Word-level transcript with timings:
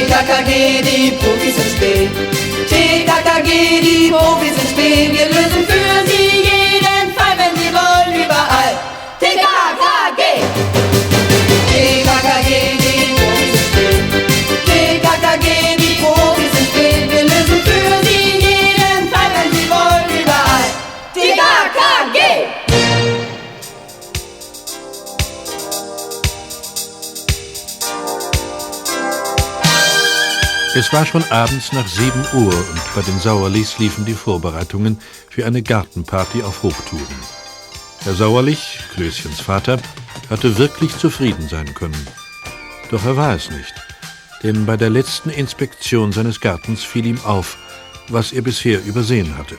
TKKG, 0.00 0.80
die 0.82 1.10
Profis 1.10 1.56
im 1.58 1.70
Spiel. 1.76 2.08
TKKG, 2.68 3.80
die 3.82 4.10
Profis 4.10 4.56
im 4.56 4.68
Spiel. 4.70 5.12
Wir 5.12 5.26
lösen 5.26 5.66
für 5.68 5.89
Es 30.72 30.92
war 30.92 31.04
schon 31.04 31.24
abends 31.30 31.72
nach 31.72 31.88
7 31.88 32.12
Uhr 32.32 32.54
und 32.54 32.94
bei 32.94 33.02
den 33.02 33.18
Sauerlichs 33.18 33.78
liefen 33.78 34.04
die 34.04 34.14
Vorbereitungen 34.14 35.00
für 35.28 35.44
eine 35.44 35.62
Gartenparty 35.62 36.44
auf 36.44 36.62
Hochtouren. 36.62 37.04
Herr 38.04 38.14
Sauerlich, 38.14 38.78
Klößchens 38.94 39.40
Vater, 39.40 39.80
hatte 40.30 40.58
wirklich 40.58 40.96
zufrieden 40.96 41.48
sein 41.48 41.74
können. 41.74 42.06
Doch 42.88 43.04
er 43.04 43.16
war 43.16 43.34
es 43.34 43.50
nicht, 43.50 43.74
denn 44.44 44.64
bei 44.64 44.76
der 44.76 44.90
letzten 44.90 45.30
Inspektion 45.30 46.12
seines 46.12 46.40
Gartens 46.40 46.84
fiel 46.84 47.04
ihm 47.04 47.20
auf, 47.24 47.56
was 48.08 48.30
er 48.32 48.42
bisher 48.42 48.80
übersehen 48.84 49.36
hatte. 49.36 49.58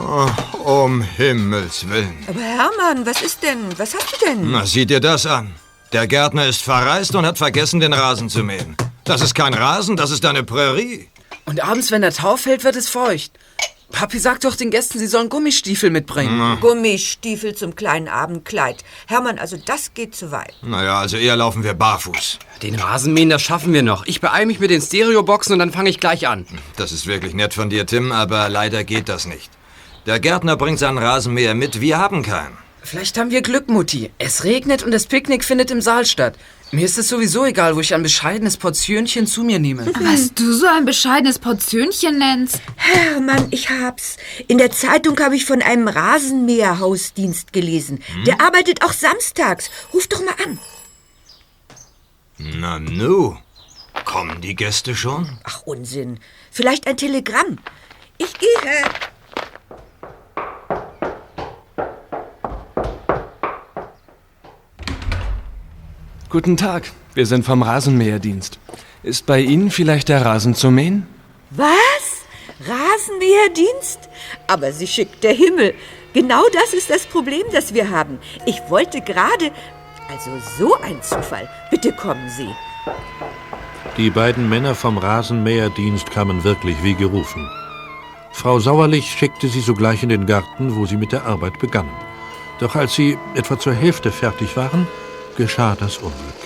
Oh, 0.00 0.30
um 0.62 1.02
Himmels 1.02 1.88
Willen. 1.88 2.24
Aber 2.28 2.40
Hermann, 2.40 3.04
was 3.04 3.20
ist 3.22 3.42
denn? 3.42 3.76
Was 3.78 3.94
hast 3.94 4.12
du 4.12 4.26
denn? 4.26 4.48
Na, 4.48 4.64
sieh 4.64 4.86
dir 4.86 5.00
das 5.00 5.26
an. 5.26 5.56
Der 5.92 6.06
Gärtner 6.06 6.46
ist 6.46 6.62
verreist 6.62 7.16
und 7.16 7.26
hat 7.26 7.36
vergessen, 7.36 7.80
den 7.80 7.92
Rasen 7.92 8.28
zu 8.28 8.44
mähen. 8.44 8.76
Das 9.08 9.22
ist 9.22 9.34
kein 9.34 9.54
Rasen, 9.54 9.96
das 9.96 10.10
ist 10.10 10.26
eine 10.26 10.44
Prärie. 10.44 11.08
Und 11.46 11.64
abends, 11.64 11.90
wenn 11.90 12.02
der 12.02 12.12
Tau 12.12 12.36
fällt, 12.36 12.62
wird 12.62 12.76
es 12.76 12.90
feucht. 12.90 13.32
Papi 13.90 14.18
sagt 14.18 14.44
doch 14.44 14.54
den 14.54 14.70
Gästen, 14.70 14.98
sie 14.98 15.06
sollen 15.06 15.30
Gummistiefel 15.30 15.88
mitbringen. 15.88 16.58
Gummistiefel 16.60 17.54
zum 17.54 17.74
kleinen 17.74 18.06
Abendkleid. 18.08 18.84
Hermann, 19.06 19.38
also 19.38 19.56
das 19.56 19.94
geht 19.94 20.14
zu 20.14 20.30
weit. 20.30 20.52
Naja, 20.60 20.98
also 20.98 21.16
eher 21.16 21.36
laufen 21.36 21.64
wir 21.64 21.72
barfuß. 21.72 22.38
Den 22.62 22.74
Rasenmähen, 22.74 23.30
das 23.30 23.40
schaffen 23.40 23.72
wir 23.72 23.82
noch. 23.82 24.04
Ich 24.04 24.20
beeile 24.20 24.44
mich 24.44 24.60
mit 24.60 24.68
den 24.68 24.82
Stereoboxen 24.82 25.54
und 25.54 25.60
dann 25.60 25.72
fange 25.72 25.88
ich 25.88 26.00
gleich 26.00 26.28
an. 26.28 26.44
Das 26.76 26.92
ist 26.92 27.06
wirklich 27.06 27.32
nett 27.32 27.54
von 27.54 27.70
dir, 27.70 27.86
Tim, 27.86 28.12
aber 28.12 28.50
leider 28.50 28.84
geht 28.84 29.08
das 29.08 29.24
nicht. 29.24 29.50
Der 30.04 30.20
Gärtner 30.20 30.58
bringt 30.58 30.80
seinen 30.80 30.98
Rasenmäher 30.98 31.54
mit, 31.54 31.80
wir 31.80 31.96
haben 31.96 32.22
keinen. 32.22 32.58
Vielleicht 32.88 33.18
haben 33.18 33.30
wir 33.30 33.42
Glück, 33.42 33.68
Mutti. 33.68 34.10
Es 34.16 34.44
regnet 34.44 34.82
und 34.82 34.92
das 34.92 35.04
Picknick 35.04 35.44
findet 35.44 35.70
im 35.70 35.82
Saal 35.82 36.06
statt. 36.06 36.38
Mir 36.70 36.86
ist 36.86 36.96
es 36.96 37.08
sowieso 37.08 37.44
egal, 37.44 37.76
wo 37.76 37.80
ich 37.80 37.92
ein 37.92 38.02
bescheidenes 38.02 38.56
Portionchen 38.56 39.26
zu 39.26 39.42
mir 39.42 39.58
nehme. 39.58 39.86
Was 40.00 40.32
du 40.32 40.54
so 40.54 40.66
ein 40.66 40.86
bescheidenes 40.86 41.38
Portionchen 41.38 42.16
nennst. 42.16 42.62
Hermann, 42.76 43.48
ich 43.50 43.68
hab's. 43.68 44.16
In 44.46 44.56
der 44.56 44.70
Zeitung 44.70 45.20
habe 45.20 45.36
ich 45.36 45.44
von 45.44 45.60
einem 45.60 45.86
Rasenmäherhausdienst 45.86 47.52
gelesen. 47.52 48.02
Der 48.26 48.40
arbeitet 48.40 48.82
auch 48.82 48.94
samstags. 48.94 49.68
Ruf 49.92 50.06
doch 50.06 50.24
mal 50.24 50.34
an. 50.46 50.58
Na 52.38 52.78
nu, 52.78 53.36
kommen 54.06 54.40
die 54.40 54.56
Gäste 54.56 54.96
schon? 54.96 55.38
Ach, 55.44 55.60
Unsinn. 55.66 56.20
Vielleicht 56.50 56.86
ein 56.86 56.96
Telegramm. 56.96 57.58
Ich 58.16 58.32
gehe. 58.32 58.48
Guten 66.30 66.58
Tag, 66.58 66.92
wir 67.14 67.24
sind 67.24 67.46
vom 67.46 67.62
Rasenmäherdienst. 67.62 68.58
Ist 69.02 69.24
bei 69.24 69.40
Ihnen 69.40 69.70
vielleicht 69.70 70.10
der 70.10 70.26
Rasen 70.26 70.54
zu 70.54 70.70
mähen? 70.70 71.06
Was? 71.48 72.26
Rasenmäherdienst? 72.68 74.10
Aber 74.46 74.72
sie 74.72 74.86
schickt 74.86 75.24
der 75.24 75.32
Himmel. 75.32 75.72
Genau 76.12 76.42
das 76.52 76.74
ist 76.74 76.90
das 76.90 77.06
Problem, 77.06 77.44
das 77.50 77.72
wir 77.72 77.88
haben. 77.88 78.18
Ich 78.44 78.60
wollte 78.68 79.00
gerade. 79.00 79.52
Also 80.10 80.30
so 80.58 80.74
ein 80.82 81.00
Zufall. 81.00 81.48
Bitte 81.70 81.92
kommen 81.92 82.28
Sie. 82.28 82.50
Die 83.96 84.10
beiden 84.10 84.50
Männer 84.50 84.74
vom 84.74 84.98
Rasenmäherdienst 84.98 86.10
kamen 86.10 86.44
wirklich 86.44 86.76
wie 86.82 86.94
gerufen. 86.94 87.48
Frau 88.32 88.60
Sauerlich 88.60 89.06
schickte 89.06 89.48
sie 89.48 89.62
sogleich 89.62 90.02
in 90.02 90.10
den 90.10 90.26
Garten, 90.26 90.76
wo 90.76 90.84
sie 90.84 90.98
mit 90.98 91.12
der 91.12 91.24
Arbeit 91.24 91.58
begannen. 91.58 91.96
Doch 92.58 92.76
als 92.76 92.94
sie 92.94 93.16
etwa 93.34 93.58
zur 93.58 93.72
Hälfte 93.72 94.12
fertig 94.12 94.58
waren, 94.58 94.86
geschah 95.38 95.76
das 95.78 95.96
Unglück. 95.98 96.42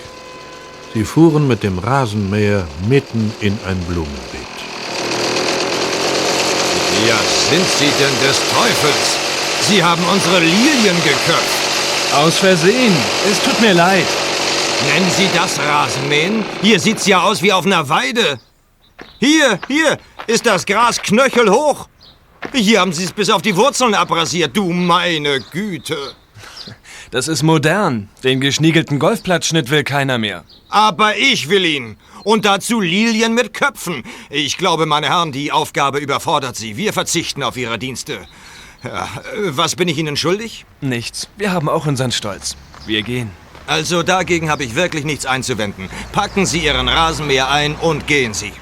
Sie 0.92 1.04
fuhren 1.04 1.48
mit 1.48 1.62
dem 1.62 1.78
Rasenmäher 1.78 2.68
mitten 2.88 3.32
in 3.40 3.58
ein 3.66 3.78
Blumenbeet. 3.88 4.56
Ja, 7.08 7.18
sind 7.50 7.66
Sie 7.78 7.90
denn 7.98 8.28
des 8.28 8.38
Teufels? 8.52 9.06
Sie 9.62 9.82
haben 9.82 10.04
unsere 10.12 10.38
Lilien 10.40 10.96
geköpft. 11.02 11.62
Aus 12.14 12.36
Versehen. 12.36 12.94
Es 13.30 13.42
tut 13.42 13.58
mir 13.62 13.72
leid. 13.72 14.06
Nennen 14.92 15.10
Sie 15.16 15.28
das 15.34 15.58
Rasenmähen? 15.58 16.44
Hier 16.60 16.78
sieht's 16.78 17.06
ja 17.06 17.22
aus 17.22 17.40
wie 17.40 17.52
auf 17.52 17.64
einer 17.64 17.88
Weide. 17.88 18.38
Hier, 19.18 19.58
hier 19.68 19.96
ist 20.26 20.44
das 20.44 20.66
Gras 20.66 21.00
knöchelhoch. 21.00 21.88
Hier 22.52 22.80
haben 22.80 22.92
Sie 22.92 23.04
es 23.04 23.12
bis 23.12 23.30
auf 23.30 23.40
die 23.40 23.56
Wurzeln 23.56 23.94
abrasiert, 23.94 24.54
du 24.54 24.70
meine 24.70 25.40
Güte. 25.40 25.96
Das 27.12 27.28
ist 27.28 27.42
modern. 27.42 28.08
Den 28.24 28.40
geschniegelten 28.40 28.98
Golfplatzschnitt 28.98 29.68
will 29.68 29.84
keiner 29.84 30.16
mehr. 30.16 30.44
Aber 30.70 31.14
ich 31.18 31.50
will 31.50 31.66
ihn. 31.66 31.98
Und 32.24 32.46
dazu 32.46 32.80
Lilien 32.80 33.34
mit 33.34 33.52
Köpfen. 33.52 34.02
Ich 34.30 34.56
glaube, 34.56 34.86
meine 34.86 35.10
Herren, 35.10 35.30
die 35.30 35.52
Aufgabe 35.52 35.98
überfordert 35.98 36.56
Sie. 36.56 36.78
Wir 36.78 36.94
verzichten 36.94 37.42
auf 37.42 37.58
Ihre 37.58 37.78
Dienste. 37.78 38.20
Ja, 38.82 39.10
was 39.50 39.76
bin 39.76 39.88
ich 39.88 39.98
Ihnen 39.98 40.16
schuldig? 40.16 40.64
Nichts. 40.80 41.28
Wir 41.36 41.52
haben 41.52 41.68
auch 41.68 41.84
unseren 41.84 42.12
Stolz. 42.12 42.56
Wir 42.86 43.02
gehen. 43.02 43.30
Also 43.66 44.02
dagegen 44.02 44.50
habe 44.50 44.64
ich 44.64 44.74
wirklich 44.74 45.04
nichts 45.04 45.26
einzuwenden. 45.26 45.90
Packen 46.12 46.46
Sie 46.46 46.60
Ihren 46.60 46.88
Rasenmäher 46.88 47.50
ein 47.50 47.74
und 47.74 48.06
gehen 48.06 48.32
Sie. 48.32 48.54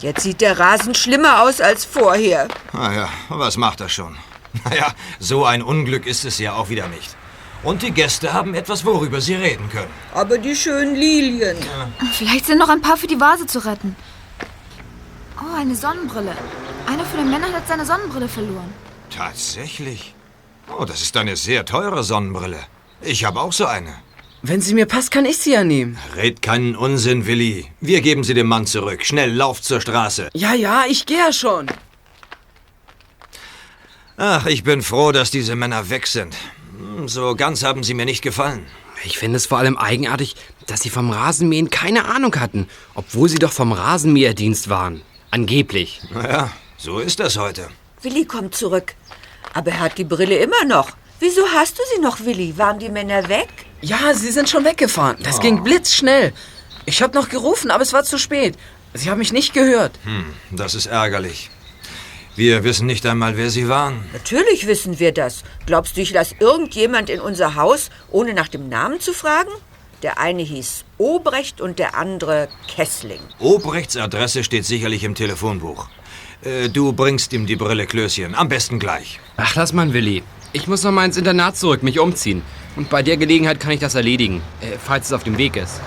Jetzt 0.00 0.22
sieht 0.22 0.42
der 0.42 0.58
Rasen 0.58 0.94
schlimmer 0.94 1.40
aus 1.44 1.62
als 1.62 1.86
vorher. 1.86 2.46
Naja, 2.74 3.08
was 3.30 3.56
macht 3.56 3.80
das 3.80 3.90
schon? 3.90 4.18
Naja, 4.64 4.94
so 5.18 5.44
ein 5.44 5.62
Unglück 5.62 6.06
ist 6.06 6.24
es 6.24 6.38
ja 6.38 6.54
auch 6.54 6.68
wieder 6.68 6.88
nicht. 6.88 7.16
Und 7.62 7.82
die 7.82 7.90
Gäste 7.90 8.32
haben 8.32 8.54
etwas, 8.54 8.84
worüber 8.84 9.20
sie 9.20 9.34
reden 9.34 9.68
können. 9.70 9.90
Aber 10.14 10.38
die 10.38 10.54
schönen 10.54 10.94
Lilien. 10.94 11.56
Vielleicht 12.12 12.46
sind 12.46 12.58
noch 12.58 12.68
ein 12.68 12.80
paar 12.80 12.96
für 12.96 13.08
die 13.08 13.20
Vase 13.20 13.46
zu 13.46 13.64
retten. 13.64 13.96
Oh, 15.40 15.56
eine 15.56 15.74
Sonnenbrille. 15.74 16.36
Einer 16.86 17.04
von 17.04 17.18
den 17.18 17.30
Männern 17.30 17.52
hat 17.52 17.66
seine 17.66 17.84
Sonnenbrille 17.84 18.28
verloren. 18.28 18.72
Tatsächlich? 19.10 20.14
Oh, 20.68 20.84
das 20.84 21.02
ist 21.02 21.16
eine 21.16 21.36
sehr 21.36 21.64
teure 21.64 22.04
Sonnenbrille. 22.04 22.60
Ich 23.00 23.24
habe 23.24 23.40
auch 23.40 23.52
so 23.52 23.66
eine. 23.66 23.94
Wenn 24.42 24.60
sie 24.60 24.74
mir 24.74 24.86
passt, 24.86 25.10
kann 25.10 25.24
ich 25.24 25.38
sie 25.38 25.52
ja 25.52 25.64
nehmen. 25.64 25.98
Red 26.14 26.42
keinen 26.42 26.76
Unsinn, 26.76 27.26
Willi. 27.26 27.66
Wir 27.80 28.00
geben 28.02 28.22
sie 28.22 28.34
dem 28.34 28.46
Mann 28.46 28.66
zurück. 28.66 29.04
Schnell, 29.04 29.32
lauft 29.32 29.64
zur 29.64 29.80
Straße. 29.80 30.30
Ja, 30.34 30.54
ja, 30.54 30.84
ich 30.88 31.06
gehe 31.06 31.18
ja 31.18 31.32
schon. 31.32 31.66
Ach, 34.20 34.46
ich 34.46 34.64
bin 34.64 34.82
froh, 34.82 35.12
dass 35.12 35.30
diese 35.30 35.54
Männer 35.54 35.90
weg 35.90 36.08
sind. 36.08 36.34
So 37.06 37.36
ganz 37.36 37.62
haben 37.62 37.84
sie 37.84 37.94
mir 37.94 38.04
nicht 38.04 38.20
gefallen. 38.20 38.66
Ich 39.04 39.16
finde 39.16 39.36
es 39.36 39.46
vor 39.46 39.58
allem 39.58 39.76
eigenartig, 39.76 40.34
dass 40.66 40.80
sie 40.80 40.90
vom 40.90 41.10
Rasenmähen 41.12 41.70
keine 41.70 42.06
Ahnung 42.06 42.34
hatten, 42.34 42.66
obwohl 42.96 43.28
sie 43.28 43.38
doch 43.38 43.52
vom 43.52 43.70
Rasenmäherdienst 43.70 44.68
waren. 44.68 45.02
Angeblich. 45.30 46.00
Naja, 46.12 46.50
so 46.76 46.98
ist 46.98 47.20
das 47.20 47.36
heute. 47.38 47.68
Willi 48.02 48.24
kommt 48.24 48.56
zurück. 48.56 48.94
Aber 49.54 49.70
er 49.70 49.78
hat 49.78 49.98
die 49.98 50.04
Brille 50.04 50.38
immer 50.38 50.64
noch. 50.64 50.90
Wieso 51.20 51.42
hast 51.54 51.78
du 51.78 51.82
sie 51.94 52.00
noch, 52.00 52.18
Willi? 52.24 52.58
Waren 52.58 52.80
die 52.80 52.88
Männer 52.88 53.28
weg? 53.28 53.48
Ja, 53.82 54.14
sie 54.14 54.32
sind 54.32 54.48
schon 54.48 54.64
weggefahren. 54.64 55.18
Das 55.22 55.40
ging 55.40 55.62
blitzschnell. 55.62 56.32
Ich 56.86 57.02
habe 57.02 57.16
noch 57.16 57.28
gerufen, 57.28 57.70
aber 57.70 57.84
es 57.84 57.92
war 57.92 58.02
zu 58.02 58.18
spät. 58.18 58.56
Sie 58.94 59.10
haben 59.10 59.18
mich 59.18 59.32
nicht 59.32 59.54
gehört. 59.54 59.92
Hm, 60.02 60.34
das 60.50 60.74
ist 60.74 60.86
ärgerlich. 60.86 61.50
Wir 62.38 62.62
wissen 62.62 62.86
nicht 62.86 63.04
einmal, 63.04 63.36
wer 63.36 63.50
sie 63.50 63.68
waren. 63.68 64.04
Natürlich 64.12 64.68
wissen 64.68 65.00
wir 65.00 65.10
das. 65.10 65.42
Glaubst 65.66 65.96
du, 65.96 66.02
ich 66.02 66.12
lasse 66.12 66.36
irgendjemand 66.38 67.10
in 67.10 67.18
unser 67.18 67.56
Haus, 67.56 67.90
ohne 68.12 68.32
nach 68.32 68.46
dem 68.46 68.68
Namen 68.68 69.00
zu 69.00 69.12
fragen? 69.12 69.50
Der 70.04 70.20
eine 70.20 70.42
hieß 70.42 70.84
Obrecht 70.98 71.60
und 71.60 71.80
der 71.80 71.96
andere 71.96 72.46
Kessling. 72.72 73.18
Obrechts 73.40 73.96
Adresse 73.96 74.44
steht 74.44 74.64
sicherlich 74.64 75.02
im 75.02 75.16
Telefonbuch. 75.16 75.88
Äh, 76.44 76.68
du 76.68 76.92
bringst 76.92 77.32
ihm 77.32 77.44
die 77.46 77.56
Brille, 77.56 77.86
Klößchen. 77.86 78.36
Am 78.36 78.48
besten 78.48 78.78
gleich. 78.78 79.18
Ach, 79.36 79.56
lass 79.56 79.72
mal, 79.72 79.92
Willi. 79.92 80.22
Ich 80.52 80.68
muss 80.68 80.84
noch 80.84 80.92
mal 80.92 81.06
ins 81.06 81.16
Internat 81.16 81.56
zurück, 81.56 81.82
mich 81.82 81.98
umziehen. 81.98 82.42
Und 82.76 82.88
bei 82.88 83.02
der 83.02 83.16
Gelegenheit 83.16 83.58
kann 83.58 83.72
ich 83.72 83.80
das 83.80 83.96
erledigen, 83.96 84.42
äh, 84.60 84.78
falls 84.78 85.06
es 85.06 85.12
auf 85.12 85.24
dem 85.24 85.38
Weg 85.38 85.56
ist. 85.56 85.80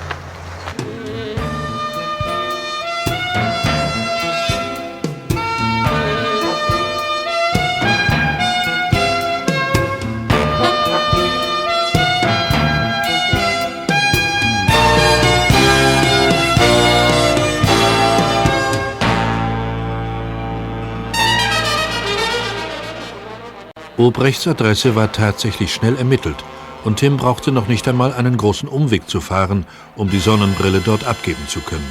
Obrechts 24.01 24.47
Adresse 24.47 24.95
war 24.95 25.11
tatsächlich 25.11 25.71
schnell 25.71 25.95
ermittelt 25.95 26.37
und 26.83 26.97
Tim 26.97 27.17
brauchte 27.17 27.51
noch 27.51 27.67
nicht 27.67 27.87
einmal 27.87 28.11
einen 28.11 28.35
großen 28.35 28.67
Umweg 28.67 29.07
zu 29.07 29.21
fahren, 29.21 29.67
um 29.95 30.09
die 30.09 30.17
Sonnenbrille 30.17 30.81
dort 30.83 31.05
abgeben 31.05 31.47
zu 31.47 31.59
können. 31.59 31.87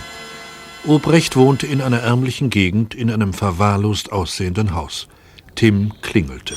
Obrecht 0.89 1.37
wohnte 1.37 1.69
in 1.69 1.81
einer 1.81 2.01
ärmlichen 2.01 2.51
Gegend 2.51 2.97
in 2.97 3.13
einem 3.13 3.33
verwahrlost 3.33 4.11
aussehenden 4.11 4.75
Haus. 4.75 5.07
Tim 5.55 5.93
klingelte. 6.03 6.57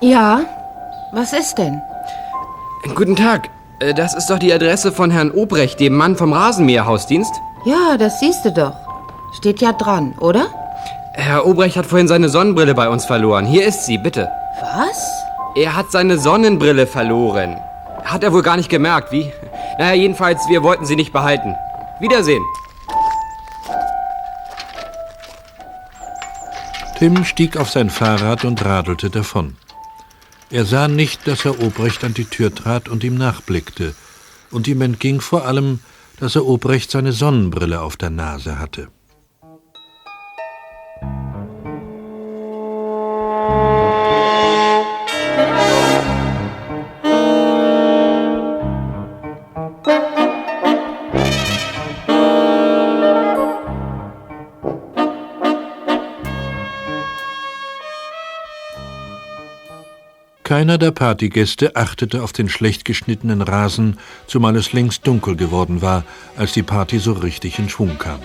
Ja, 0.00 0.40
was 1.12 1.34
ist 1.34 1.56
denn? 1.56 1.78
Guten 2.94 3.16
Tag. 3.16 3.50
Äh, 3.80 3.92
Das 3.92 4.14
ist 4.14 4.30
doch 4.30 4.38
die 4.38 4.52
Adresse 4.52 4.92
von 4.92 5.10
Herrn 5.10 5.30
Obrecht, 5.30 5.78
dem 5.78 5.94
Mann 5.94 6.16
vom 6.16 6.32
Rasenmäherhausdienst. 6.32 7.34
Ja, 7.66 7.98
das 7.98 8.18
siehst 8.18 8.46
du 8.46 8.50
doch. 8.52 8.74
Steht 9.34 9.60
ja 9.60 9.72
dran, 9.72 10.14
oder? 10.18 10.46
Herr 11.14 11.46
Obrecht 11.46 11.76
hat 11.76 11.86
vorhin 11.86 12.08
seine 12.08 12.28
Sonnenbrille 12.28 12.74
bei 12.74 12.88
uns 12.88 13.04
verloren. 13.04 13.44
Hier 13.44 13.66
ist 13.66 13.84
sie, 13.84 13.98
bitte. 13.98 14.28
Was? 14.60 14.98
Er 15.54 15.76
hat 15.76 15.90
seine 15.90 16.18
Sonnenbrille 16.18 16.86
verloren. 16.86 17.58
Hat 18.04 18.24
er 18.24 18.32
wohl 18.32 18.42
gar 18.42 18.56
nicht 18.56 18.70
gemerkt, 18.70 19.12
wie? 19.12 19.30
Naja, 19.78 19.94
jedenfalls, 19.94 20.48
wir 20.48 20.62
wollten 20.62 20.86
sie 20.86 20.96
nicht 20.96 21.12
behalten. 21.12 21.54
Wiedersehen. 22.00 22.42
Tim 26.98 27.24
stieg 27.24 27.56
auf 27.56 27.68
sein 27.68 27.90
Fahrrad 27.90 28.44
und 28.44 28.64
radelte 28.64 29.10
davon. 29.10 29.56
Er 30.50 30.64
sah 30.64 30.88
nicht, 30.88 31.26
dass 31.26 31.44
Herr 31.44 31.60
Obrecht 31.62 32.04
an 32.04 32.14
die 32.14 32.26
Tür 32.26 32.54
trat 32.54 32.88
und 32.88 33.04
ihm 33.04 33.16
nachblickte, 33.16 33.94
und 34.50 34.68
ihm 34.68 34.82
entging 34.82 35.20
vor 35.20 35.46
allem, 35.46 35.80
dass 36.20 36.34
Herr 36.34 36.46
Obrecht 36.46 36.90
seine 36.90 37.12
Sonnenbrille 37.12 37.80
auf 37.80 37.96
der 37.96 38.10
Nase 38.10 38.58
hatte. 38.58 38.88
Keiner 60.62 60.78
der 60.78 60.92
Partygäste 60.92 61.74
achtete 61.74 62.22
auf 62.22 62.32
den 62.32 62.48
schlecht 62.48 62.84
geschnittenen 62.84 63.42
Rasen, 63.42 63.98
zumal 64.28 64.54
es 64.54 64.72
längst 64.72 65.04
dunkel 65.04 65.34
geworden 65.34 65.82
war, 65.82 66.04
als 66.36 66.52
die 66.52 66.62
Party 66.62 67.00
so 67.00 67.14
richtig 67.14 67.58
in 67.58 67.68
Schwung 67.68 67.98
kam. 67.98 68.20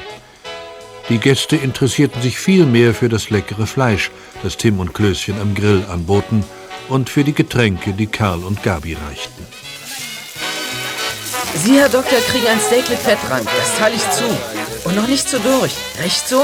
Die 1.10 1.18
Gäste 1.18 1.56
interessierten 1.56 2.22
sich 2.22 2.38
viel 2.38 2.68
mehr 2.68 2.94
für 2.94 3.10
das 3.10 3.32
leckere 3.32 3.66
Fleisch, 3.66 4.12
das 4.44 4.56
Tim 4.56 4.80
und 4.80 4.94
Klößchen 4.94 5.42
am 5.42 5.56
Grill 5.56 5.84
anboten, 5.92 6.44
und 6.90 7.10
für 7.10 7.24
die 7.24 7.34
Getränke, 7.34 7.94
die 7.94 8.06
Karl 8.06 8.44
und 8.44 8.62
Gabi 8.62 8.94
reichten. 8.94 9.44
Sie, 11.56 11.80
Herr 11.80 11.90
Doktor, 11.90 12.20
kriegen 12.20 12.46
ein 12.46 12.60
Steak 12.60 12.88
mit 12.88 13.00
Fettrand. 13.00 13.48
Das 13.48 13.80
teile 13.80 13.96
ich 13.96 14.12
zu. 14.12 14.26
Und 14.84 14.96
noch 14.96 15.08
nicht 15.08 15.28
so 15.28 15.40
durch. 15.40 15.74
Recht 16.04 16.30
so? 16.30 16.44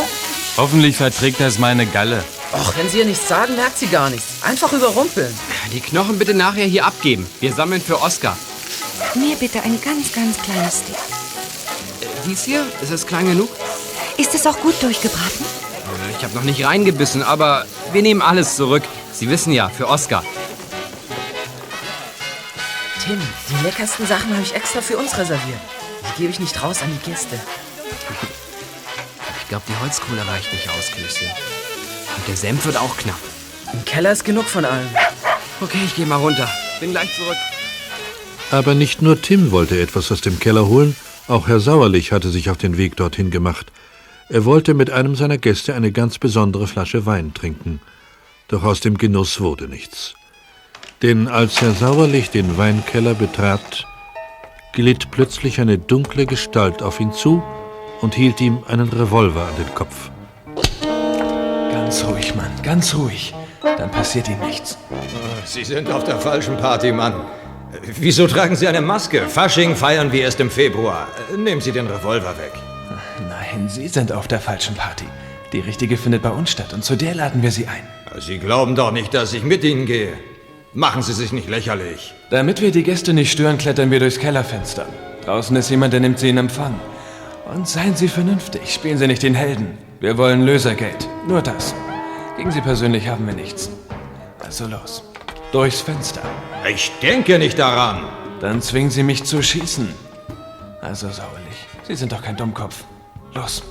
Hoffentlich 0.58 0.98
verträgt 0.98 1.40
das 1.40 1.60
meine 1.60 1.86
Galle. 1.86 2.24
Och, 2.54 2.78
wenn 2.78 2.88
Sie 2.88 3.00
ihr 3.00 3.06
nichts 3.06 3.28
sagen, 3.28 3.56
merkt 3.56 3.80
sie 3.80 3.88
gar 3.88 4.12
nichts. 4.12 4.44
Einfach 4.44 4.72
überrumpeln. 4.72 5.34
Die 5.74 5.82
Knochen 5.82 6.20
bitte 6.20 6.34
nachher 6.36 6.66
hier 6.66 6.86
abgeben. 6.86 7.28
Wir 7.40 7.52
sammeln 7.54 7.82
für 7.82 8.00
Oscar. 8.02 8.38
Mir 9.16 9.36
bitte 9.36 9.62
ein 9.64 9.80
ganz, 9.82 10.14
ganz 10.14 10.38
kleines 10.42 10.80
Stück. 10.80 10.96
Dies 12.26 12.44
hier? 12.44 12.66
Ist 12.82 12.92
es 12.92 13.08
klein 13.08 13.26
genug? 13.26 13.50
Ist 14.18 14.36
es 14.36 14.46
auch 14.46 14.60
gut 14.60 14.76
durchgebraten? 14.82 15.46
Äh, 15.46 16.16
Ich 16.18 16.24
habe 16.24 16.36
noch 16.36 16.44
nicht 16.44 16.64
reingebissen, 16.64 17.24
aber 17.24 17.66
wir 17.92 18.04
nehmen 18.04 18.22
alles 18.22 18.56
zurück. 18.56 18.84
Sie 19.12 19.30
wissen 19.30 19.52
ja, 19.52 19.70
für 19.70 19.88
Oscar. 19.90 20.24
Tim, 23.04 23.20
die 23.50 23.64
leckersten 23.66 24.06
Sachen 24.08 24.32
habe 24.32 24.44
ich 24.44 24.54
extra 24.54 24.82
für 24.82 24.98
uns 24.98 25.18
reserviert. 25.18 25.60
Die 26.16 26.22
gebe 26.22 26.32
ich 26.32 26.40
nicht 26.40 26.62
raus 26.62 26.82
an 26.84 26.92
die 27.04 27.10
Gäste. 27.10 27.40
Ich 29.42 29.50
glaube, 29.50 29.64
die 29.68 29.76
Holzkohle 29.84 30.26
reicht 30.28 30.54
nicht 30.54 30.70
aus, 30.70 30.92
Klößchen. 30.92 31.28
Und 32.16 32.28
der 32.28 32.38
Senf 32.38 32.64
wird 32.66 32.78
auch 32.78 32.96
knapp. 32.98 33.20
Im 33.74 33.84
Keller 33.86 34.12
ist 34.12 34.24
genug 34.24 34.46
von 34.46 34.66
allem. 34.66 34.90
Okay, 35.64 35.80
ich 35.86 35.96
gehe 35.96 36.06
mal 36.06 36.18
runter. 36.18 36.50
Bin 36.82 36.92
gleich 36.92 37.16
zurück. 37.16 37.38
Aber 38.52 38.76
nicht 38.76 39.02
nur 39.02 39.22
Tim 39.22 39.52
wollte 39.52 39.80
etwas 39.80 40.12
aus 40.12 40.20
dem 40.20 40.38
Keller 40.38 40.68
holen, 40.68 40.94
auch 41.30 41.48
Herr 41.48 41.62
Sauerlich 41.62 42.12
hatte 42.12 42.30
sich 42.32 42.50
auf 42.50 42.58
den 42.58 42.78
Weg 42.78 42.98
dorthin 42.98 43.32
gemacht. 43.32 43.72
Er 44.28 44.44
wollte 44.44 44.74
mit 44.74 44.92
einem 44.92 45.16
seiner 45.16 45.38
Gäste 45.38 45.74
eine 45.74 45.94
ganz 45.94 46.18
besondere 46.20 46.68
Flasche 46.68 47.06
Wein 47.06 47.34
trinken. 47.34 47.80
Doch 48.50 48.64
aus 48.64 48.82
dem 48.82 48.98
Genuss 48.98 49.40
wurde 49.40 49.70
nichts. 49.70 50.16
Denn 51.02 51.30
als 51.30 51.62
Herr 51.62 51.72
Sauerlich 51.72 52.30
den 52.30 52.58
Weinkeller 52.58 53.14
betrat, 53.14 53.86
glitt 54.74 55.12
plötzlich 55.12 55.62
eine 55.62 55.78
dunkle 55.78 56.26
Gestalt 56.26 56.84
auf 56.84 57.00
ihn 57.00 57.14
zu 57.14 57.42
und 58.02 58.16
hielt 58.16 58.42
ihm 58.42 58.60
einen 58.68 58.90
Revolver 58.90 59.46
an 59.46 59.56
den 59.56 59.74
Kopf. 59.74 60.12
Ganz 61.72 62.04
ruhig, 62.04 62.36
Mann, 62.36 62.52
ganz 62.64 62.94
ruhig. 62.96 63.34
Dann 63.64 63.90
passiert 63.92 64.28
ihm 64.30 64.40
nichts. 64.40 64.78
Sie 65.46 65.64
sind 65.64 65.90
auf 65.90 66.04
der 66.04 66.20
falschen 66.20 66.58
Party, 66.58 66.92
Mann. 66.92 67.14
Wieso 68.00 68.28
tragen 68.28 68.56
Sie 68.56 68.68
eine 68.68 68.82
Maske? 68.82 69.22
Fasching 69.28 69.76
feiern 69.76 70.12
wir 70.12 70.22
erst 70.22 70.40
im 70.40 70.52
Februar. 70.52 71.08
Nehmen 71.36 71.62
Sie 71.62 71.72
den 71.72 71.88
Revolver 71.88 72.38
weg. 72.38 72.54
Nein, 73.30 73.70
Sie 73.70 73.88
sind 73.88 74.12
auf 74.12 74.28
der 74.28 74.40
falschen 74.40 74.76
Party. 74.76 75.06
Die 75.54 75.60
richtige 75.60 75.98
findet 75.98 76.22
bei 76.22 76.30
uns 76.30 76.52
statt 76.52 76.74
und 76.74 76.84
zu 76.84 76.96
der 76.96 77.16
laden 77.16 77.42
wir 77.42 77.52
Sie 77.52 77.68
ein. 77.68 77.88
Sie 78.20 78.38
glauben 78.38 78.76
doch 78.76 78.92
nicht, 78.92 79.14
dass 79.14 79.34
ich 79.34 79.44
mit 79.44 79.64
Ihnen 79.64 79.86
gehe. 79.86 80.14
Machen 80.74 81.02
Sie 81.02 81.14
sich 81.14 81.32
nicht 81.32 81.50
lächerlich. 81.50 82.14
Damit 82.30 82.62
wir 82.62 82.72
die 82.72 82.84
Gäste 82.84 83.14
nicht 83.14 83.32
stören, 83.32 83.58
klettern 83.58 83.92
wir 83.92 84.00
durchs 84.00 84.20
Kellerfenster. 84.20 84.88
Draußen 85.24 85.56
ist 85.56 85.70
jemand, 85.70 85.94
der 85.94 86.00
nimmt 86.00 86.20
sie 86.20 86.30
in 86.30 86.38
Empfang. 86.38 86.80
Und 87.54 87.68
seien 87.68 87.96
Sie 87.96 88.08
vernünftig, 88.08 88.74
spielen 88.74 88.98
Sie 88.98 89.08
nicht 89.08 89.24
den 89.24 89.36
Helden. 89.36 89.78
Wir 90.00 90.18
wollen 90.18 90.42
Lösergeld. 90.42 91.08
Nur 91.28 91.42
das. 91.42 91.74
Gegen 92.36 92.52
Sie 92.52 92.62
persönlich 92.62 93.08
haben 93.08 93.28
wir 93.28 93.34
nichts. 93.34 93.70
Also 94.40 94.68
los. 94.68 95.04
Durchs 95.52 95.82
Fenster. 95.82 96.22
Ich 96.68 96.92
denke 97.02 97.38
nicht 97.38 97.60
daran. 97.60 98.06
Dann 98.40 98.62
zwingen 98.62 98.90
Sie 98.90 99.04
mich 99.04 99.24
zu 99.24 99.44
schießen. 99.44 99.88
Also 100.82 101.10
sauerlich. 101.10 101.68
Sie 101.84 101.96
sind 101.96 102.12
doch 102.12 102.22
kein 102.22 102.36
Dummkopf. 102.36 102.84
Los. 103.36 103.64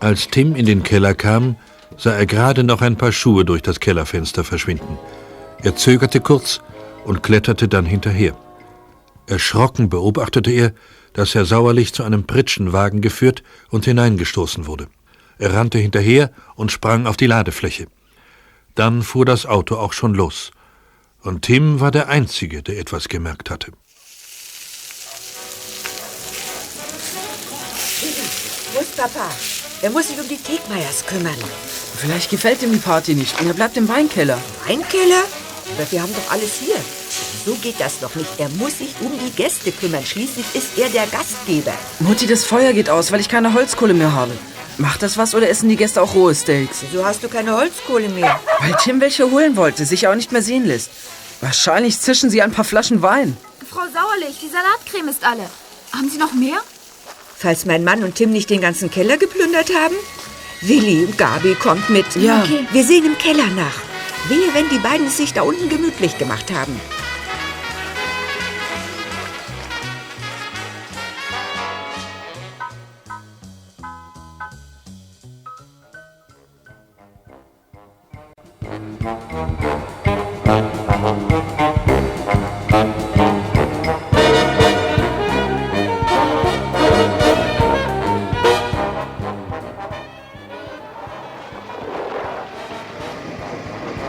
Als 0.00 0.28
Tim 0.28 0.56
in 0.56 0.66
den 0.66 0.82
Keller 0.82 1.14
kam, 1.14 1.56
sah 1.96 2.12
er 2.12 2.26
gerade 2.26 2.64
noch 2.64 2.80
ein 2.80 2.96
paar 2.96 3.12
Schuhe 3.12 3.44
durch 3.44 3.62
das 3.62 3.78
Kellerfenster 3.78 4.42
verschwinden. 4.42 4.98
Er 5.62 5.76
zögerte 5.76 6.20
kurz 6.20 6.60
und 7.04 7.22
kletterte 7.22 7.68
dann 7.68 7.84
hinterher. 7.84 8.34
Erschrocken 9.26 9.88
beobachtete 9.88 10.50
er, 10.50 10.72
dass 11.12 11.34
Herr 11.34 11.44
Sauerlich 11.44 11.92
zu 11.92 12.02
einem 12.02 12.24
Pritschenwagen 12.24 13.00
geführt 13.00 13.42
und 13.70 13.84
hineingestoßen 13.84 14.66
wurde. 14.66 14.88
Er 15.38 15.54
rannte 15.54 15.78
hinterher 15.78 16.30
und 16.54 16.72
sprang 16.72 17.06
auf 17.06 17.16
die 17.16 17.26
Ladefläche. 17.26 17.86
Dann 18.74 19.02
fuhr 19.02 19.24
das 19.24 19.46
Auto 19.46 19.76
auch 19.76 19.92
schon 19.92 20.14
los. 20.14 20.50
Und 21.22 21.42
Tim 21.42 21.80
war 21.80 21.90
der 21.90 22.08
Einzige, 22.08 22.62
der 22.62 22.78
etwas 22.78 23.08
gemerkt 23.08 23.50
hatte. 23.50 23.72
Wo 28.72 28.80
ist 28.80 28.96
Papa? 28.96 29.28
Er 29.82 29.90
muss 29.90 30.08
sich 30.08 30.18
um 30.18 30.28
die 30.28 30.36
Tegmeiers 30.36 31.04
kümmern. 31.06 31.36
Vielleicht 31.96 32.30
gefällt 32.30 32.62
ihm 32.62 32.72
die 32.72 32.78
Party 32.78 33.14
nicht 33.14 33.40
und 33.40 33.46
er 33.46 33.54
bleibt 33.54 33.76
im 33.76 33.88
Weinkeller. 33.88 34.38
Weinkeller? 34.66 35.22
Aber 35.76 35.90
wir 35.92 36.02
haben 36.02 36.12
doch 36.14 36.32
alles 36.32 36.54
hier. 36.58 36.76
So 37.44 37.54
geht 37.54 37.80
das 37.80 37.98
doch 38.00 38.14
nicht. 38.14 38.30
Er 38.38 38.48
muss 38.50 38.78
sich 38.78 38.94
um 39.00 39.12
die 39.18 39.30
Gäste 39.30 39.72
kümmern. 39.72 40.04
Schließlich 40.04 40.46
ist 40.54 40.78
er 40.78 40.88
der 40.88 41.06
Gastgeber. 41.06 41.72
Mutti, 42.00 42.26
das 42.26 42.44
Feuer 42.44 42.72
geht 42.72 42.88
aus, 42.88 43.10
weil 43.10 43.20
ich 43.20 43.28
keine 43.28 43.52
Holzkohle 43.52 43.94
mehr 43.94 44.12
habe. 44.12 44.32
Macht 44.78 45.02
das 45.02 45.18
was 45.18 45.34
oder 45.34 45.48
essen 45.48 45.68
die 45.68 45.76
Gäste 45.76 46.00
auch 46.00 46.14
rohe 46.14 46.34
Steaks? 46.34 46.78
Wieso 46.88 47.04
hast 47.04 47.22
du 47.22 47.28
keine 47.28 47.56
Holzkohle 47.56 48.08
mehr? 48.08 48.40
Weil 48.60 48.74
Tim 48.82 49.00
welche 49.00 49.30
holen 49.30 49.56
wollte, 49.56 49.84
sich 49.84 50.06
auch 50.08 50.14
nicht 50.14 50.32
mehr 50.32 50.42
sehen 50.42 50.66
lässt. 50.66 50.90
Wahrscheinlich 51.40 51.98
zischen 51.98 52.30
sie 52.30 52.40
ein 52.42 52.52
paar 52.52 52.64
Flaschen 52.64 53.02
Wein. 53.02 53.36
Frau 53.68 53.80
Sauerlich, 53.80 54.38
die 54.40 54.48
Salatcreme 54.48 55.08
ist 55.08 55.24
alle. 55.24 55.44
Haben 55.92 56.08
Sie 56.08 56.18
noch 56.18 56.32
mehr? 56.32 56.58
Falls 57.36 57.66
mein 57.66 57.84
Mann 57.84 58.02
und 58.04 58.14
Tim 58.14 58.30
nicht 58.30 58.48
den 58.50 58.60
ganzen 58.60 58.90
Keller 58.90 59.18
geplündert 59.18 59.70
haben? 59.74 59.96
Willi 60.60 61.04
und 61.04 61.18
Gabi 61.18 61.56
kommt 61.56 61.90
mit. 61.90 62.06
Ja. 62.16 62.42
Okay. 62.42 62.66
Wir 62.70 62.84
sehen 62.84 63.04
im 63.04 63.18
Keller 63.18 63.48
nach. 63.48 63.74
Wehe, 64.28 64.54
wenn 64.54 64.68
die 64.68 64.78
beiden 64.78 65.08
es 65.08 65.16
sich 65.16 65.32
da 65.34 65.42
unten 65.42 65.68
gemütlich 65.68 66.16
gemacht 66.18 66.52
haben. 66.52 66.80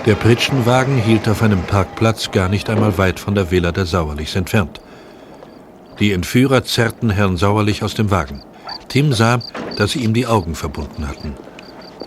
Der 0.06 0.16
Pritschenwagen 0.16 0.98
hielt 0.98 1.30
auf 1.30 1.42
einem 1.42 1.62
Parkplatz 1.64 2.32
gar 2.32 2.50
nicht 2.50 2.70
einmal 2.70 2.98
weit 2.98 3.22
von 3.22 3.36
der 3.36 3.52
Villa 3.52 3.72
der 3.72 3.86
Sauerlichs 3.86 4.36
entfernt. 4.36 4.82
Die 6.00 6.12
Entführer 6.12 6.66
zerrten 6.66 7.10
Herrn 7.10 7.38
Sauerlich 7.38 7.84
aus 7.84 7.94
dem 7.96 8.12
Wagen. 8.12 8.44
Tim 8.90 9.14
sah, 9.14 9.40
dass 9.78 9.92
sie 9.92 10.04
ihm 10.04 10.14
die 10.14 10.28
Augen 10.28 10.56
verbunden 10.56 11.08
hatten. 11.08 11.36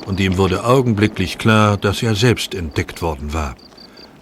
Und 0.07 0.21
ihm 0.21 0.39
wurde 0.39 0.65
augenblicklich 0.65 1.37
klar, 1.37 1.77
dass 1.77 2.03
er 2.03 2.15
selbst 2.15 2.55
entdeckt 2.55 3.03
worden 3.03 3.35
war. 3.35 3.57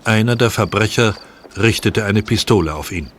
Einer 0.05 0.35
der 0.35 0.51
Verbrecher 0.51 1.15
richtete 1.57 2.05
eine 2.05 2.23
Pistole 2.23 2.75
auf 2.75 2.91
ihn. 2.91 3.11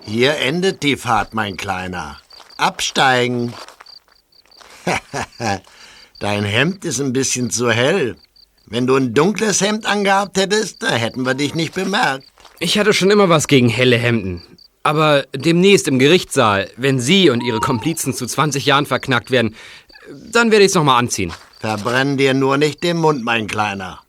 Hier 0.00 0.36
endet 0.38 0.82
die 0.82 0.96
Fahrt, 0.96 1.32
mein 1.32 1.56
Kleiner. 1.56 2.18
Absteigen. 2.56 3.54
Dein 6.18 6.44
Hemd 6.44 6.84
ist 6.84 7.00
ein 7.00 7.12
bisschen 7.12 7.50
zu 7.50 7.70
hell. 7.70 8.16
Wenn 8.66 8.86
du 8.86 8.96
ein 8.96 9.14
dunkles 9.14 9.60
Hemd 9.60 9.86
angehabt 9.86 10.36
hättest, 10.36 10.82
da 10.82 10.90
hätten 10.90 11.24
wir 11.24 11.34
dich 11.34 11.54
nicht 11.54 11.74
bemerkt. 11.74 12.26
Ich 12.58 12.78
hatte 12.78 12.92
schon 12.92 13.10
immer 13.10 13.28
was 13.28 13.48
gegen 13.48 13.68
helle 13.68 13.96
Hemden. 13.96 14.42
Aber 14.82 15.24
demnächst 15.36 15.88
im 15.88 15.98
Gerichtssaal, 15.98 16.70
wenn 16.76 17.00
Sie 17.00 17.28
und 17.28 17.42
Ihre 17.42 17.60
Komplizen 17.60 18.14
zu 18.14 18.26
20 18.26 18.64
Jahren 18.64 18.86
verknackt 18.86 19.30
werden, 19.30 19.54
dann 20.32 20.50
werde 20.50 20.64
ich 20.64 20.70
es 20.70 20.74
nochmal 20.74 20.98
anziehen. 20.98 21.32
Verbrenn 21.58 22.16
dir 22.16 22.34
nur 22.34 22.56
nicht 22.56 22.82
den 22.82 22.96
Mund, 22.96 23.24
mein 23.24 23.46
Kleiner. 23.46 24.00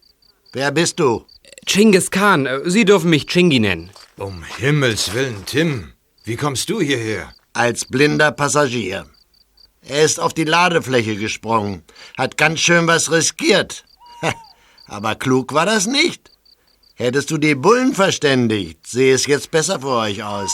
Wer 0.54 0.72
bist 0.72 1.00
du? 1.00 1.26
Chinggis 1.68 2.12
Khan. 2.12 2.48
Sie 2.66 2.86
dürfen 2.86 3.10
mich 3.10 3.28
Chingi 3.28 3.60
nennen. 3.60 3.92
Um 4.18 4.44
Himmels 4.58 5.14
Willen, 5.14 5.46
Tim. 5.46 5.94
Wie 6.24 6.36
kommst 6.36 6.70
du 6.70 6.82
hierher? 6.82 7.34
Als 7.54 7.86
blinder 7.86 8.32
Passagier. 8.32 9.06
Er 9.82 10.04
ist 10.04 10.20
auf 10.20 10.34
die 10.34 10.44
Ladefläche 10.44 11.16
gesprungen, 11.16 11.84
hat 12.18 12.38
ganz 12.38 12.60
schön 12.60 12.86
was 12.88 13.12
riskiert. 13.12 13.84
Aber 14.88 15.16
klug 15.16 15.54
war 15.54 15.66
das 15.66 15.88
nicht. 15.88 16.30
Hättest 16.96 17.32
du 17.32 17.38
die 17.38 17.56
Bullen 17.56 17.96
verständigt, 17.96 18.86
sehe 18.86 19.16
es 19.16 19.26
jetzt 19.26 19.50
besser 19.50 19.80
für 19.80 19.88
euch 19.88 20.24
aus. 20.24 20.52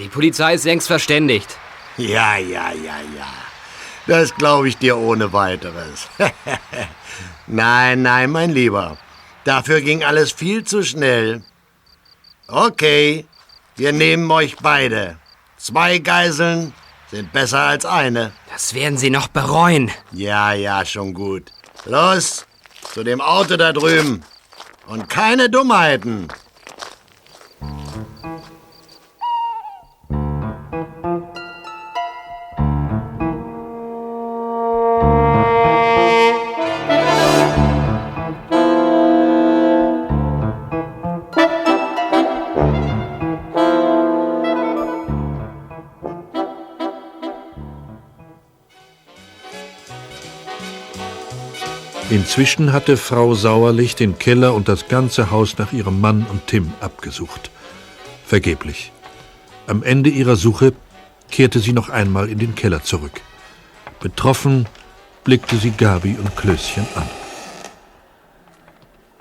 Die 0.00 0.08
Polizei 0.08 0.54
ist 0.54 0.64
längst 0.64 0.88
verständigt. 0.88 1.56
Ja, 1.96 2.36
ja, 2.36 2.72
ja, 2.72 2.96
ja. 3.16 3.47
Das 4.08 4.34
glaube 4.34 4.70
ich 4.70 4.78
dir 4.78 4.96
ohne 4.96 5.34
weiteres. 5.34 6.08
nein, 7.46 8.00
nein, 8.00 8.30
mein 8.30 8.50
Lieber. 8.50 8.96
Dafür 9.44 9.82
ging 9.82 10.02
alles 10.02 10.32
viel 10.32 10.64
zu 10.64 10.82
schnell. 10.82 11.42
Okay, 12.48 13.26
wir 13.76 13.92
nehmen 13.92 14.30
euch 14.30 14.56
beide. 14.62 15.18
Zwei 15.58 15.98
Geiseln 15.98 16.72
sind 17.10 17.34
besser 17.34 17.60
als 17.60 17.84
eine. 17.84 18.32
Das 18.50 18.72
werden 18.72 18.96
Sie 18.96 19.10
noch 19.10 19.28
bereuen. 19.28 19.90
Ja, 20.10 20.54
ja, 20.54 20.86
schon 20.86 21.12
gut. 21.12 21.52
Los, 21.84 22.46
zu 22.94 23.04
dem 23.04 23.20
Auto 23.20 23.58
da 23.58 23.74
drüben. 23.74 24.24
Und 24.86 25.10
keine 25.10 25.50
Dummheiten. 25.50 26.28
Inzwischen 52.28 52.74
hatte 52.74 52.98
Frau 52.98 53.32
Sauerlich 53.32 53.96
den 53.96 54.18
Keller 54.18 54.52
und 54.52 54.68
das 54.68 54.86
ganze 54.86 55.30
Haus 55.30 55.56
nach 55.56 55.72
ihrem 55.72 55.98
Mann 55.98 56.26
und 56.28 56.46
Tim 56.46 56.74
abgesucht. 56.78 57.50
Vergeblich. 58.26 58.92
Am 59.66 59.82
Ende 59.82 60.10
ihrer 60.10 60.36
Suche 60.36 60.74
kehrte 61.30 61.58
sie 61.58 61.72
noch 61.72 61.88
einmal 61.88 62.28
in 62.28 62.38
den 62.38 62.54
Keller 62.54 62.82
zurück. 62.82 63.22
Betroffen 63.98 64.66
blickte 65.24 65.56
sie 65.56 65.70
Gabi 65.70 66.18
und 66.22 66.36
Klößchen 66.36 66.86
an. 66.96 67.08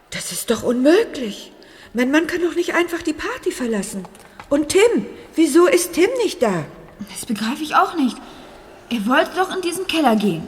Das 0.10 0.34
ist 0.34 0.50
doch 0.52 0.64
unmöglich. 0.64 1.54
Mein 1.94 2.12
Mann 2.12 2.28
kann 2.28 2.42
doch 2.42 2.56
nicht 2.56 2.76
einfach 2.76 3.04
die 3.04 3.14
Party 3.14 3.52
verlassen. 3.52 4.04
Und 4.50 4.68
Tim, 4.68 5.06
wieso 5.34 5.66
ist 5.66 5.94
Tim 5.94 6.10
nicht 6.26 6.44
da? 6.44 6.66
Das 7.10 7.26
begreife 7.26 7.64
ich 7.64 7.74
auch 7.74 7.96
nicht. 7.96 8.18
Er 8.90 9.08
wollte 9.08 9.32
doch 9.38 9.56
in 9.56 9.62
diesen 9.62 9.88
Keller 9.88 10.18
gehen. 10.18 10.46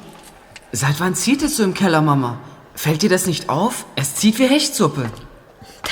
Seit 0.73 0.99
wann 0.99 1.15
zieht 1.15 1.41
es 1.41 1.55
so 1.55 1.63
im 1.63 1.73
Keller, 1.73 2.01
Mama? 2.01 2.41
Fällt 2.81 3.01
dir 3.01 3.09
das 3.09 3.25
nicht 3.25 3.49
auf? 3.49 3.83
Es 3.97 4.15
zieht 4.15 4.39
wie 4.39 4.47
Hechtsuppe. 4.47 5.09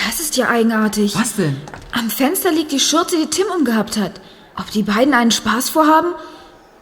Das 0.05 0.21
ist 0.21 0.37
ja 0.37 0.47
eigenartig. 0.47 1.17
Was 1.17 1.35
denn? 1.35 1.57
Am 1.91 2.09
Fenster 2.09 2.49
liegt 2.49 2.71
die 2.71 2.79
Schürze, 2.79 3.17
die 3.17 3.29
Tim 3.29 3.47
umgehabt 3.57 3.97
hat. 3.97 4.21
Ob 4.55 4.71
die 4.71 4.83
beiden 4.83 5.13
einen 5.13 5.31
Spaß 5.31 5.69
vorhaben? 5.69 6.13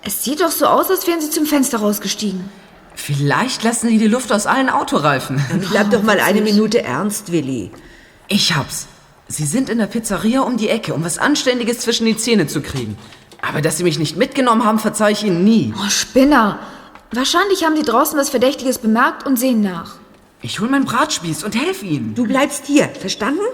Es 0.04 0.24
sieht 0.24 0.42
doch 0.42 0.52
so 0.52 0.68
aus, 0.68 0.92
als 0.92 1.08
wären 1.08 1.22
sie 1.22 1.32
zum 1.32 1.48
Fenster 1.48 1.80
rausgestiegen. 1.80 2.48
Vielleicht 2.94 3.64
lassen 3.64 3.88
sie 3.88 3.98
die 3.98 4.06
Luft 4.06 4.32
aus 4.32 4.46
allen 4.46 4.70
Autoreifen. 4.70 5.44
Bleib 5.72 5.90
doch 5.90 6.04
mal 6.04 6.20
eine 6.20 6.42
Minute 6.42 6.84
ernst, 6.84 7.32
Willi. 7.32 7.72
Ich 8.28 8.56
hab's. 8.56 8.86
Sie 9.28 9.48
sind 9.48 9.70
in 9.70 9.80
der 9.80 9.88
Pizzeria 9.88 10.42
um 10.42 10.58
die 10.58 10.70
Ecke, 10.70 10.94
um 10.94 11.04
was 11.04 11.18
Anständiges 11.18 11.80
zwischen 11.80 12.06
die 12.06 12.16
Zähne 12.16 12.46
zu 12.46 12.62
kriegen. 12.62 12.96
Aber 13.42 13.64
dass 13.64 13.80
Sie 13.80 13.84
mich 13.84 13.98
nicht 13.98 14.18
mitgenommen 14.18 14.66
haben, 14.66 14.78
verzeih 14.78 15.14
ich 15.14 15.24
Ihnen 15.24 15.44
nie. 15.44 15.74
Oh, 15.76 15.90
Spinner. 15.90 16.60
Wahrscheinlich 17.12 17.64
haben 17.64 17.76
die 17.76 17.84
draußen 17.84 18.18
was 18.18 18.30
Verdächtiges 18.30 18.80
bemerkt 18.80 19.26
und 19.26 19.38
sehen 19.38 19.62
nach. 19.62 19.96
Ich 20.42 20.60
hol 20.60 20.70
meinen 20.70 20.86
Bratspieß 20.86 21.44
und 21.44 21.56
helf 21.56 21.82
Ihnen. 21.82 22.14
Du 22.16 22.26
bleibst 22.26 22.66
hier, 22.66 22.90
verstanden? 22.90 23.46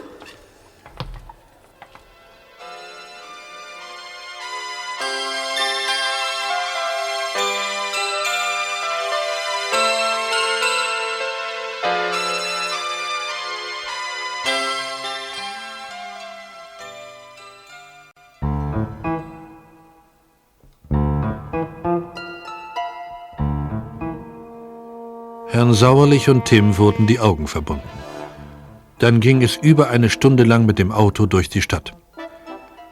Herrn 25.51 25.73
Sauerlich 25.73 26.29
und 26.29 26.45
Tim 26.45 26.77
wurden 26.77 27.07
die 27.07 27.19
Augen 27.19 27.45
verbunden. 27.45 27.89
Dann 28.99 29.19
ging 29.19 29.43
es 29.43 29.57
über 29.57 29.89
eine 29.89 30.09
Stunde 30.09 30.45
lang 30.45 30.65
mit 30.65 30.79
dem 30.79 30.93
Auto 30.93 31.25
durch 31.25 31.49
die 31.49 31.61
Stadt. 31.61 31.91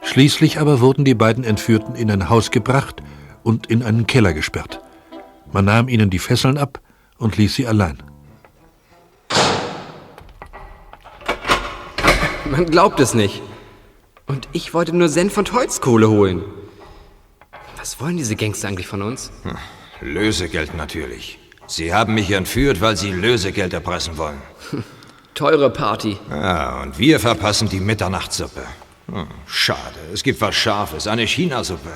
Schließlich 0.02 0.60
aber 0.60 0.80
wurden 0.80 1.06
die 1.06 1.14
beiden 1.14 1.42
Entführten 1.42 1.94
in 1.94 2.10
ein 2.10 2.28
Haus 2.28 2.50
gebracht 2.50 3.02
und 3.42 3.68
in 3.68 3.82
einen 3.82 4.06
Keller 4.06 4.34
gesperrt. 4.34 4.82
Man 5.50 5.64
nahm 5.64 5.88
ihnen 5.88 6.10
die 6.10 6.18
Fesseln 6.18 6.58
ab 6.58 6.80
und 7.16 7.38
ließ 7.38 7.54
sie 7.54 7.66
allein. 7.66 8.02
Man 12.50 12.66
glaubt 12.66 13.00
es 13.00 13.14
nicht. 13.14 13.40
Und 14.26 14.48
ich 14.52 14.74
wollte 14.74 14.94
nur 14.94 15.08
Senf 15.08 15.38
und 15.38 15.54
Holzkohle 15.54 16.10
holen. 16.10 16.42
Was 17.78 17.98
wollen 18.02 18.18
diese 18.18 18.36
Gangster 18.36 18.68
eigentlich 18.68 18.86
von 18.86 19.00
uns? 19.00 19.32
Hm, 19.44 19.56
Lösegeld 20.02 20.76
natürlich. 20.76 21.39
Sie 21.70 21.94
haben 21.94 22.14
mich 22.14 22.32
entführt, 22.32 22.80
weil 22.80 22.96
Sie 22.96 23.12
Lösegeld 23.12 23.72
erpressen 23.72 24.18
wollen. 24.18 24.42
Teure 25.34 25.70
Party. 25.70 26.18
Ja, 26.28 26.82
und 26.82 26.98
wir 26.98 27.20
verpassen 27.20 27.68
die 27.68 27.78
Mitternachtssuppe. 27.78 28.62
Hm, 29.06 29.28
schade, 29.46 30.00
es 30.12 30.24
gibt 30.24 30.40
was 30.40 30.56
Scharfes, 30.56 31.06
eine 31.06 31.22
Chinasuppe. 31.26 31.90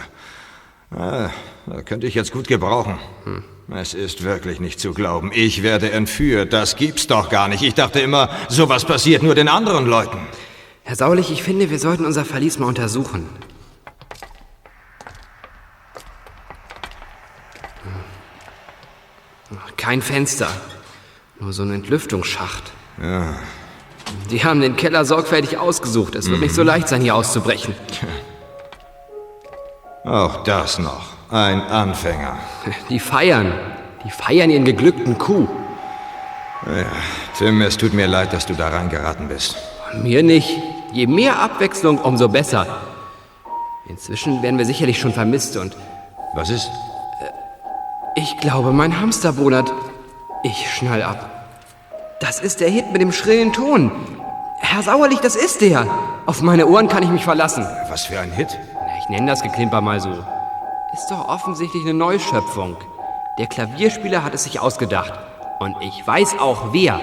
Ah, 0.93 1.31
da 1.67 1.83
könnte 1.83 2.07
ich 2.07 2.15
jetzt 2.15 2.31
gut 2.31 2.47
gebrauchen. 2.47 3.01
Hm. 3.25 3.43
Es 3.75 3.95
ist 3.95 4.23
wirklich 4.23 4.61
nicht 4.61 4.79
zu 4.79 4.95
glauben. 4.95 5.33
Ich 5.35 5.65
werde 5.65 5.91
entführt. 5.91 6.53
Das 6.53 6.77
gibt's 6.77 7.09
doch 7.09 7.29
gar 7.29 7.49
nicht. 7.49 7.63
Ich 7.63 7.75
dachte 7.75 7.99
immer, 7.99 8.29
sowas 8.49 8.85
passiert 8.85 9.25
nur 9.25 9.35
den 9.35 9.49
anderen 9.49 9.87
Leuten. 9.87 10.19
Herr 10.85 10.95
Saulich, 10.95 11.33
ich 11.33 11.43
finde, 11.43 11.71
wir 11.71 11.81
sollten 11.81 12.05
unser 12.05 12.25
Verlies 12.25 12.61
mal 12.61 12.67
untersuchen. 12.67 13.29
Kein 19.77 20.03
Fenster. 20.03 20.49
Nur 21.41 21.53
so 21.53 21.63
ein 21.63 21.73
Entlüftungsschacht. 21.73 22.73
Ja. 23.03 23.35
Die 24.31 24.45
haben 24.45 24.61
den 24.61 24.77
Keller 24.77 25.05
sorgfältig 25.05 25.59
ausgesucht. 25.59 26.15
Es 26.15 26.31
wird 26.31 26.41
nicht 26.41 26.55
so 26.55 26.63
leicht 26.63 26.89
sein, 26.89 27.01
hier 27.01 27.15
auszubrechen. 27.15 27.75
Auch 30.05 30.45
das 30.45 30.79
noch. 30.79 31.15
Ein 31.31 31.61
Anfänger. 31.63 32.39
Die 32.89 33.01
feiern. 33.01 33.53
Die 34.05 34.11
feiern 34.11 34.51
ihren 34.51 34.65
geglückten 34.65 35.19
Coup. 35.19 35.49
Ja, 36.67 36.87
Tim, 37.37 37.61
es 37.63 37.77
tut 37.77 37.93
mir 37.95 38.07
leid, 38.07 38.33
dass 38.33 38.47
du 38.47 38.55
da 38.55 38.69
reingeraten 38.69 39.29
bist. 39.29 39.57
Mir 40.03 40.23
nicht. 40.23 40.49
Je 40.93 41.07
mehr 41.07 41.41
Abwechslung, 41.41 41.99
umso 41.99 42.29
besser. 42.29 42.83
Inzwischen 43.87 44.43
werden 44.43 44.59
wir 44.59 44.67
sicherlich 44.67 44.99
schon 44.99 45.13
vermisst 45.13 45.57
und... 45.57 45.77
Was 46.35 46.51
ist? 46.51 46.71
Ich 48.17 48.37
glaube, 48.39 48.73
mein 48.73 49.01
Hamster 49.01 49.33
bonert. 49.33 49.73
Ich 50.45 50.71
schnall 50.73 51.03
ab. 51.03 51.49
Das 52.21 52.39
ist 52.41 52.61
der 52.61 52.71
Hit 52.71 52.93
mit 52.93 53.01
dem 53.01 53.11
schrillen 53.11 53.53
Ton. 53.53 53.91
Herr 54.61 54.83
Sauerlich, 54.83 55.19
das 55.19 55.35
ist 55.35 55.61
der. 55.61 55.87
Auf 56.25 56.41
meine 56.41 56.69
Ohren 56.69 56.87
kann 56.87 57.03
ich 57.03 57.09
mich 57.09 57.25
verlassen. 57.25 57.67
Was 57.89 58.05
für 58.05 58.21
ein 58.21 58.31
Hit? 58.31 58.57
Ich 59.01 59.09
nenne 59.09 59.27
das 59.27 59.43
Geklimper 59.43 59.81
mal 59.81 60.01
so. 60.01 60.11
Ist 60.93 61.11
doch 61.11 61.29
offensichtlich 61.29 61.83
eine 61.83 61.95
Neuschöpfung. 61.95 62.77
Der 63.41 63.49
Klavierspieler 63.49 64.23
hat 64.23 64.33
es 64.33 64.45
sich 64.45 64.61
ausgedacht. 64.61 65.13
Und 65.59 65.75
ich 65.81 66.07
weiß 66.07 66.39
auch 66.39 66.73
wer. 66.73 67.01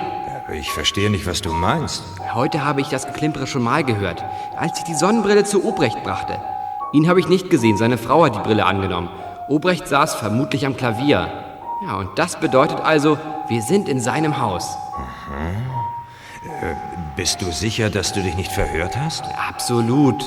Ich 0.54 0.72
verstehe 0.72 1.10
nicht, 1.10 1.28
was 1.28 1.42
du 1.42 1.52
meinst. 1.52 2.04
Heute 2.34 2.64
habe 2.64 2.80
ich 2.80 2.88
das 2.88 3.06
Geklimpere 3.06 3.48
schon 3.48 3.64
mal 3.64 3.84
gehört, 3.84 4.24
als 4.58 4.78
ich 4.80 4.86
die 4.86 4.96
Sonnenbrille 4.96 5.44
zu 5.44 5.66
Obrecht 5.66 6.02
brachte. 6.04 6.40
Ihn 6.94 7.10
habe 7.10 7.20
ich 7.20 7.28
nicht 7.28 7.50
gesehen, 7.50 7.76
seine 7.76 7.98
Frau 7.98 8.24
hat 8.26 8.36
die 8.36 8.40
Brille 8.40 8.66
angenommen. 8.66 9.10
Obrecht 9.52 9.88
saß 9.88 10.16
vermutlich 10.16 10.66
am 10.66 10.78
Klavier. 10.78 11.30
Ja, 11.86 11.98
und 11.98 12.18
das 12.18 12.40
bedeutet 12.40 12.80
also, 12.80 13.18
wir 13.50 13.62
sind 13.62 13.90
in 13.90 14.00
seinem 14.00 14.40
Haus. 14.40 14.78
Äh, 16.44 16.76
bist 17.18 17.42
du 17.42 17.52
sicher, 17.52 17.90
dass 17.90 18.14
du 18.14 18.22
dich 18.22 18.36
nicht 18.36 18.52
verhört 18.52 18.96
hast? 18.96 19.26
Absolut. 19.50 20.24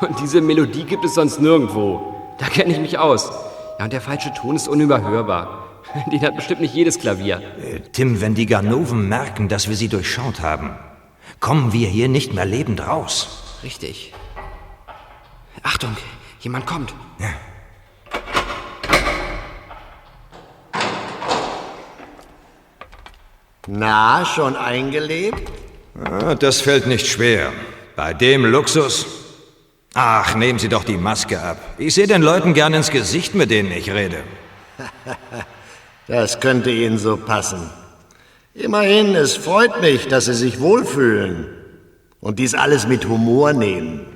Und 0.00 0.20
diese 0.20 0.40
Melodie 0.40 0.84
gibt 0.84 1.04
es 1.04 1.14
sonst 1.14 1.40
nirgendwo. 1.40 2.14
Da 2.38 2.46
kenne 2.46 2.72
ich 2.72 2.80
mich 2.80 2.98
aus. 2.98 3.30
Ja, 3.78 3.84
und 3.84 3.92
der 3.92 4.00
falsche 4.00 4.34
Ton 4.34 4.56
ist 4.56 4.66
unüberhörbar. 4.66 5.68
Den 6.12 6.20
hat 6.22 6.34
bestimmt 6.34 6.60
nicht 6.60 6.74
jedes 6.74 6.98
Klavier. 6.98 7.40
Äh, 7.62 7.80
Tim, 7.92 8.20
wenn 8.20 8.34
die 8.34 8.46
Ganoven 8.46 9.08
merken, 9.08 9.48
dass 9.48 9.68
wir 9.68 9.76
sie 9.76 9.88
durchschaut 9.88 10.40
haben, 10.40 10.76
kommen 11.38 11.72
wir 11.72 11.86
hier 11.86 12.08
nicht 12.08 12.34
mehr 12.34 12.44
lebend 12.44 12.86
raus. 12.86 13.60
Richtig. 13.62 14.12
Achtung, 15.62 15.96
jemand 16.40 16.66
kommt. 16.66 16.92
Ja. 17.20 17.28
Na, 23.70 24.24
schon 24.24 24.56
eingelebt? 24.56 25.52
Ah, 26.02 26.34
Das 26.34 26.62
fällt 26.62 26.86
nicht 26.86 27.06
schwer. 27.06 27.52
Bei 27.96 28.14
dem 28.14 28.46
Luxus. 28.46 29.06
Ach, 29.92 30.34
nehmen 30.34 30.58
Sie 30.58 30.70
doch 30.70 30.84
die 30.84 30.96
Maske 30.96 31.38
ab. 31.40 31.58
Ich 31.76 31.94
sehe 31.94 32.06
den 32.06 32.22
Leuten 32.22 32.54
gern 32.54 32.72
ins 32.72 32.90
Gesicht, 32.90 33.34
mit 33.34 33.50
denen 33.50 33.70
ich 33.72 33.90
rede. 33.90 34.22
Das 36.06 36.40
könnte 36.40 36.70
Ihnen 36.70 36.96
so 36.96 37.18
passen. 37.18 37.68
Immerhin, 38.54 39.14
es 39.14 39.36
freut 39.36 39.82
mich, 39.82 40.08
dass 40.08 40.24
Sie 40.24 40.32
sich 40.32 40.58
wohlfühlen 40.58 41.46
und 42.22 42.38
dies 42.38 42.54
alles 42.54 42.86
mit 42.88 43.06
Humor 43.06 43.52
nehmen. 43.52 44.06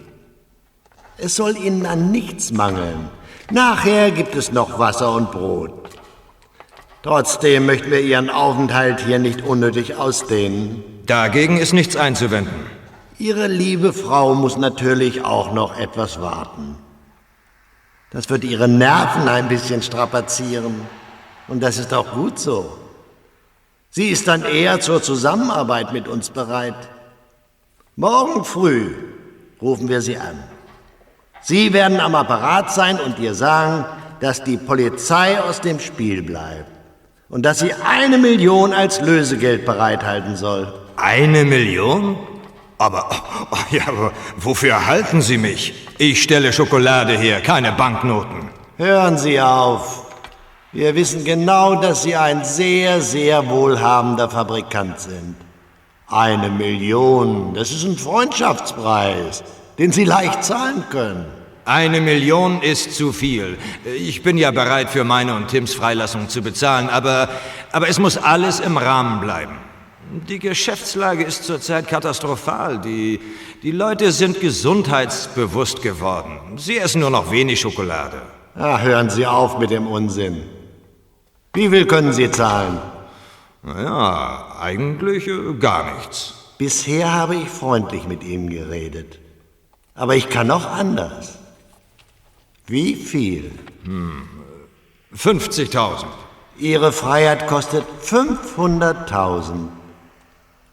Es 1.19 1.37
soll 1.37 1.55
Ihnen 1.59 1.85
an 1.85 2.11
nichts 2.11 2.51
mangeln. 2.51 3.11
Nachher 3.51 4.11
gibt 4.11 4.35
es 4.35 4.53
noch 4.53 4.79
Wasser 4.79 5.13
und 5.13 5.33
Brot. 5.33 5.82
Trotzdem 7.03 7.67
möchten 7.67 7.91
wir 7.91 8.01
Ihren 8.01 8.31
Aufenthalt 8.31 9.01
hier 9.01 9.19
nicht 9.19 9.43
unnötig 9.43 9.97
ausdehnen. 9.97 10.85
Dagegen 11.05 11.57
ist 11.57 11.73
nichts 11.73 11.97
einzuwenden. 11.97 12.55
Ihre 13.19 13.49
liebe 13.49 13.93
Frau 13.93 14.35
muss 14.35 14.57
natürlich 14.57 15.25
auch 15.25 15.53
noch 15.53 15.77
etwas 15.77 16.21
warten. 16.21 16.77
Das 18.11 18.31
wird 18.31 18.45
Ihre 18.45 18.69
Nerven 18.69 19.29
ein 19.29 19.49
bisschen 19.49 19.83
strapazieren. 19.83 20.87
Und 21.49 21.61
das 21.61 21.79
ist 21.79 21.93
auch 21.93 22.13
gut 22.13 22.39
so. 22.39 22.79
Sie 23.91 24.09
ist 24.09 24.29
dann 24.29 24.45
eher 24.45 24.79
zur 24.81 25.03
Zusammenarbeit 25.03 25.93
mit 25.93 26.07
uns 26.07 26.31
bereit. 26.31 26.89
Morgen 27.97 28.45
früh 28.45 28.95
rufen 29.61 29.89
wir 29.89 30.03
Sie 30.03 30.19
an. 30.19 30.41
Sie 31.41 31.73
werden 31.73 31.99
am 31.99 32.15
Apparat 32.15 32.73
sein 32.73 33.01
und 33.01 33.19
ihr 33.19 33.35
sagen, 33.35 33.85
dass 34.21 34.45
die 34.45 34.57
Polizei 34.57 35.41
aus 35.41 35.61
dem 35.61 35.81
Spiel 35.81 36.23
bleibt 36.23 36.72
und 37.33 37.47
dass 37.47 37.61
sie 37.61 37.73
eine 37.73 38.19
Million 38.19 38.75
als 38.75 39.01
Lösegeld 39.01 39.65
bereithalten 39.65 40.37
soll. 40.37 40.71
Eine 40.97 41.45
Million? 41.45 42.19
Aber, 42.77 43.09
oh, 43.51 43.57
ja, 43.75 43.89
aber 43.89 44.13
wofür 44.37 44.87
halten 44.87 45.23
Sie 45.23 45.39
mich? 45.39 45.89
Ich 45.97 46.23
stelle 46.23 46.53
Schokolade 46.53 47.17
her, 47.17 47.41
keine 47.41 47.73
Banknoten. 47.73 48.51
Hören 48.77 49.17
Sie 49.17 49.41
auf. 49.41 50.13
Wir 50.73 50.95
wissen 50.95 51.25
genau, 51.25 51.77
dass 51.77 52.03
Sie 52.03 52.17
ein 52.17 52.45
sehr, 52.45 53.01
sehr 53.01 53.49
wohlhabender 53.49 54.29
Fabrikant 54.29 55.01
sind. 55.01 55.37
Eine 56.09 56.51
Million, 56.51 57.55
das 57.55 57.71
ist 57.71 57.85
ein 57.85 57.97
Freundschaftspreis, 57.97 59.43
den 59.79 59.91
Sie 59.91 60.05
leicht 60.05 60.45
zahlen 60.45 60.85
können. 60.91 61.42
Eine 61.65 62.01
Million 62.01 62.61
ist 62.61 62.97
zu 62.97 63.13
viel. 63.13 63.57
Ich 63.85 64.23
bin 64.23 64.37
ja 64.37 64.51
bereit, 64.51 64.91
für 64.91 65.05
meine 65.05 65.35
und 65.37 65.49
Tims 65.49 65.75
Freilassung 65.75 66.29
zu 66.29 66.43
bezahlen, 66.43 66.89
aber, 66.89 67.29
aber 67.71 67.89
es 67.89 68.01
muss 68.01 68.17
alles 68.17 68.59
im 68.59 68.77
Rahmen 68.77 69.21
bleiben. 69.21 69.59
Die 70.29 70.41
Geschäftslage 70.41 71.23
ist 71.23 71.45
zurzeit 71.45 71.87
katastrophal. 71.87 72.79
Die, 72.79 73.21
die 73.63 73.71
Leute 73.71 74.11
sind 74.11 74.41
gesundheitsbewusst 74.41 75.83
geworden. 75.83 76.39
Sie 76.57 76.79
essen 76.79 77.01
nur 77.01 77.11
noch 77.11 77.31
wenig 77.31 77.61
Schokolade. 77.61 78.21
Ah, 78.55 78.81
hören 78.81 79.09
Sie 79.09 79.25
auf 79.25 79.59
mit 79.59 79.71
dem 79.71 79.87
Unsinn. 79.87 80.43
Wie 81.55 81.69
viel 81.69 81.87
können 81.87 82.13
Sie 82.13 82.31
zahlen? 82.31 82.79
Naja, 83.63 84.57
eigentlich 84.61 85.29
äh, 85.29 85.55
gar 85.59 85.95
nichts. 85.95 86.35
Bisher 86.59 87.13
habe 87.13 87.37
ich 87.37 87.49
freundlich 87.49 88.07
mit 88.07 88.25
Ihnen 88.25 88.51
geredet. 88.51 89.19
Aber 89.95 90.17
ich 90.17 90.29
kann 90.29 90.51
auch 90.51 90.67
anders. 90.67 91.39
Wie 92.67 92.95
viel? 92.95 93.51
Hm, 93.85 94.23
50.000. 95.17 96.05
Ihre 96.59 96.93
Freiheit 96.93 97.47
kostet 97.49 97.85
500.000. 98.05 99.69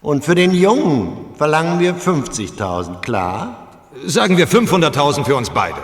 Und 0.01 0.23
für 0.23 0.35
den 0.35 0.53
Jungen 0.53 1.35
verlangen 1.35 1.79
wir 1.79 1.95
50.000, 1.95 3.01
klar? 3.01 3.67
Sagen 4.05 4.37
wir 4.37 4.47
500.000 4.47 5.25
für 5.25 5.35
uns 5.35 5.49
beide. 5.49 5.77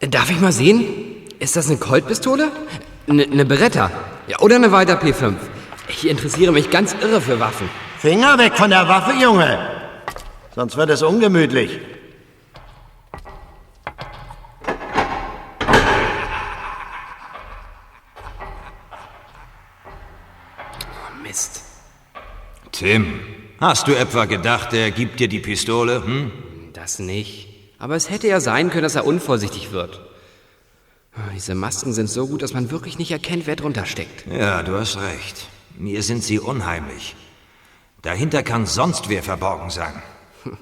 Darf 0.00 0.30
ich 0.30 0.40
mal 0.40 0.52
sehen? 0.52 0.84
Ist 1.38 1.56
das 1.56 1.68
eine 1.68 1.78
Coltpistole? 1.78 2.50
Eine 3.08 3.26
ne 3.26 3.44
Beretta? 3.44 3.90
Ja, 4.28 4.38
oder 4.40 4.56
eine 4.56 4.70
Walter 4.70 5.00
P5? 5.00 5.34
Ich 5.88 6.08
interessiere 6.08 6.52
mich 6.52 6.70
ganz 6.70 6.94
irre 7.00 7.20
für 7.20 7.40
Waffen. 7.40 7.68
Finger 7.98 8.38
weg 8.38 8.56
von 8.56 8.70
der 8.70 8.86
Waffe, 8.86 9.12
Junge! 9.20 9.58
Sonst 10.54 10.76
wird 10.76 10.90
es 10.90 11.02
ungemütlich. 11.02 11.80
Mist. 21.28 21.60
Tim, 22.72 23.20
hast 23.60 23.86
du 23.86 23.92
etwa 23.92 24.24
gedacht, 24.24 24.72
er 24.72 24.90
gibt 24.90 25.20
dir 25.20 25.28
die 25.28 25.40
Pistole? 25.40 26.02
Hm? 26.02 26.32
Das 26.72 26.98
nicht. 26.98 27.48
Aber 27.78 27.96
es 27.96 28.08
hätte 28.08 28.28
ja 28.28 28.40
sein 28.40 28.70
können, 28.70 28.84
dass 28.84 28.94
er 28.94 29.04
unvorsichtig 29.06 29.70
wird. 29.70 30.00
Diese 31.34 31.54
Masken 31.54 31.92
sind 31.92 32.08
so 32.08 32.28
gut, 32.28 32.40
dass 32.40 32.54
man 32.54 32.70
wirklich 32.70 32.98
nicht 32.98 33.10
erkennt, 33.10 33.46
wer 33.46 33.56
drunter 33.56 33.84
steckt. 33.84 34.26
Ja, 34.26 34.62
du 34.62 34.78
hast 34.78 34.96
recht. 34.96 35.48
Mir 35.76 36.02
sind 36.02 36.24
sie 36.24 36.38
unheimlich. 36.38 37.14
Dahinter 38.00 38.42
kann 38.42 38.64
sonst 38.64 39.08
wer 39.08 39.22
verborgen 39.22 39.70
sein. 39.70 40.02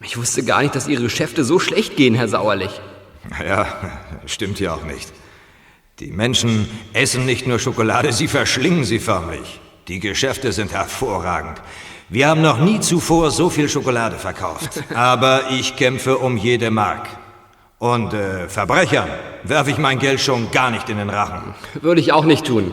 Ich 0.00 0.18
wusste 0.18 0.44
gar 0.44 0.60
nicht, 0.60 0.74
dass 0.74 0.86
Ihre 0.86 1.02
Geschäfte 1.04 1.44
so 1.44 1.58
schlecht 1.58 1.96
gehen, 1.96 2.14
Herr 2.14 2.28
Sauerlich. 2.28 2.78
Ja, 3.42 3.66
stimmt 4.26 4.60
ja 4.60 4.74
auch 4.74 4.84
nicht. 4.84 5.10
Die 6.00 6.10
Menschen 6.10 6.68
essen 6.92 7.24
nicht 7.24 7.46
nur 7.46 7.60
Schokolade, 7.60 8.12
sie 8.12 8.26
verschlingen 8.26 8.84
sie 8.84 8.98
förmlich. 8.98 9.60
Die 9.86 10.00
Geschäfte 10.00 10.50
sind 10.50 10.72
hervorragend. 10.72 11.62
Wir 12.08 12.28
haben 12.28 12.42
noch 12.42 12.58
nie 12.58 12.80
zuvor 12.80 13.30
so 13.30 13.48
viel 13.48 13.68
Schokolade 13.68 14.16
verkauft. 14.16 14.82
Aber 14.94 15.50
ich 15.50 15.76
kämpfe 15.76 16.18
um 16.18 16.36
jede 16.36 16.70
Mark. 16.70 17.06
Und 17.78 18.12
äh, 18.12 18.48
Verbrechern 18.48 19.08
werfe 19.44 19.70
ich 19.70 19.78
mein 19.78 19.98
Geld 19.98 20.20
schon 20.20 20.50
gar 20.50 20.70
nicht 20.70 20.88
in 20.88 20.98
den 20.98 21.10
Rachen. 21.10 21.54
Würde 21.80 22.00
ich 22.00 22.12
auch 22.12 22.24
nicht 22.24 22.44
tun. 22.44 22.72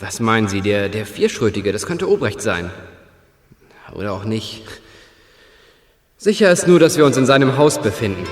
Was 0.00 0.20
meinen 0.20 0.48
Sie, 0.48 0.60
der, 0.60 0.88
der 0.88 1.06
Vierschrötige, 1.06 1.72
das 1.72 1.86
könnte 1.86 2.08
Obrecht 2.08 2.42
sein. 2.42 2.70
Oder 3.94 4.12
auch 4.12 4.24
nicht. 4.24 4.64
Sicher 6.18 6.50
ist 6.50 6.68
nur, 6.68 6.80
dass 6.80 6.98
wir 6.98 7.06
uns 7.06 7.16
in 7.16 7.24
seinem 7.24 7.56
Haus 7.56 7.80
befinden. 7.80 8.26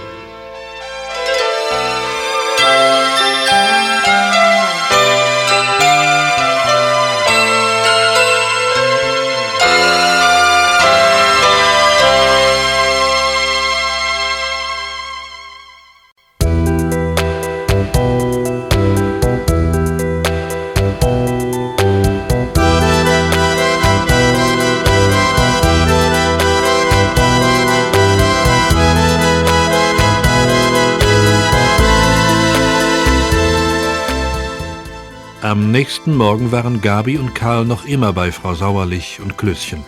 Nächsten 35.76 36.16
Morgen 36.16 36.52
waren 36.52 36.80
Gabi 36.80 37.18
und 37.18 37.34
Karl 37.34 37.66
noch 37.66 37.84
immer 37.84 38.14
bei 38.14 38.32
Frau 38.32 38.54
Sauerlich 38.54 39.20
und 39.22 39.36
Klößchen. 39.36 39.84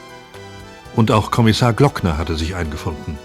Und 0.94 1.11
auch 1.11 1.31
Kommissar 1.31 1.72
Glockner 1.72 2.18
hatte 2.18 2.37
sich 2.37 2.55
eingefunden. 2.55 3.16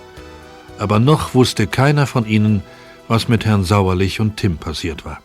Aber 0.79 0.97
noch 1.01 1.35
wusste 1.35 1.67
keiner 1.67 2.07
von 2.07 2.25
ihnen, 2.25 2.63
was 3.09 3.27
mit 3.27 3.43
Herrn 3.43 3.65
Sauerlich 3.65 4.21
und 4.21 4.37
Tim 4.37 4.55
passiert 4.55 5.03
war. 5.03 5.21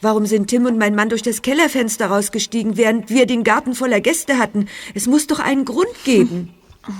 Warum 0.00 0.26
sind 0.26 0.48
Tim 0.48 0.66
und 0.66 0.78
mein 0.78 0.96
Mann 0.96 1.10
durch 1.10 1.22
das 1.22 1.42
Kellerfenster 1.42 2.08
rausgestiegen, 2.08 2.76
während 2.76 3.08
wir 3.08 3.26
den 3.26 3.44
Garten 3.44 3.76
voller 3.76 4.00
Gäste 4.00 4.36
hatten? 4.36 4.66
Es 4.94 5.06
muss 5.06 5.28
doch 5.28 5.38
einen 5.38 5.64
Grund 5.64 5.94
geben. 6.04 6.52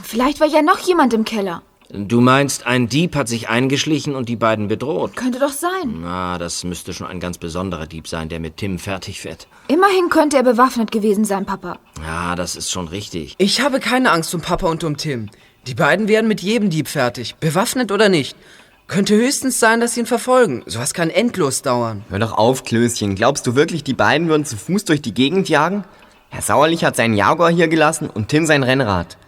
Vielleicht 0.05 0.39
war 0.39 0.47
ja 0.47 0.63
noch 0.63 0.79
jemand 0.79 1.15
im 1.15 1.25
Keller. 1.25 1.65
Du 1.93 2.21
meinst, 2.21 2.67
ein 2.67 2.89
Dieb 2.89 3.17
hat 3.17 3.27
sich 3.27 3.49
eingeschlichen 3.49 4.15
und 4.15 4.29
die 4.29 4.37
beiden 4.37 4.69
bedroht? 4.69 5.17
Könnte 5.17 5.41
doch 5.41 5.51
sein. 5.51 6.03
Na, 6.03 6.39
das 6.39 6.63
müsste 6.63 6.93
schon 6.93 7.09
ein 7.09 7.19
ganz 7.19 7.37
besonderer 7.37 7.87
Dieb 7.87 8.07
sein, 8.07 8.29
der 8.29 8.39
mit 8.39 8.59
Tim 8.59 8.79
fertig 8.79 9.21
fährt. 9.21 9.49
Immerhin 9.67 10.09
könnte 10.09 10.37
er 10.37 10.45
bewaffnet 10.45 10.93
gewesen 10.93 11.25
sein, 11.25 11.47
Papa. 11.47 11.79
Ja, 12.07 12.37
das 12.37 12.55
ist 12.55 12.71
schon 12.71 12.87
richtig. 12.87 13.35
Ich 13.39 13.61
habe 13.61 13.81
keine 13.81 14.13
Angst 14.13 14.33
um 14.35 14.41
Papa 14.41 14.69
und 14.69 14.85
um 14.85 14.97
Tim. 14.97 15.31
Die 15.67 15.75
beiden 15.75 16.07
werden 16.07 16.29
mit 16.29 16.41
jedem 16.41 16.71
Dieb 16.71 16.87
fertig, 16.87 17.35
bewaffnet 17.37 17.91
oder 17.91 18.09
nicht. 18.09 18.37
Könnte 18.87 19.17
höchstens 19.17 19.59
sein, 19.59 19.81
dass 19.81 19.95
sie 19.95 20.01
ihn 20.01 20.07
verfolgen. 20.07 20.63
Sowas 20.67 20.95
kann 20.95 21.11
endlos 21.11 21.63
dauern. 21.63 22.05
Hör 22.09 22.21
doch 22.21 22.33
auf, 22.33 22.63
Klößchen. 22.63 23.17
Glaubst 23.17 23.47
du 23.49 23.57
wirklich, 23.57 23.83
die 23.83 23.95
beiden 23.95 24.29
würden 24.29 24.45
zu 24.45 24.57
Fuß 24.57 24.85
durch 24.85 25.03
die 25.03 25.15
Gegend 25.15 25.49
jagen? 25.49 25.85
Herr 26.29 26.43
Sauerlich 26.43 26.85
hat 26.85 26.95
seinen 26.95 27.15
Jaguar 27.15 27.51
hier 27.51 27.67
gelassen 27.67 28.09
und 28.09 28.29
Tim 28.29 28.47
sein 28.47 28.63
Rennrad. 28.63 29.19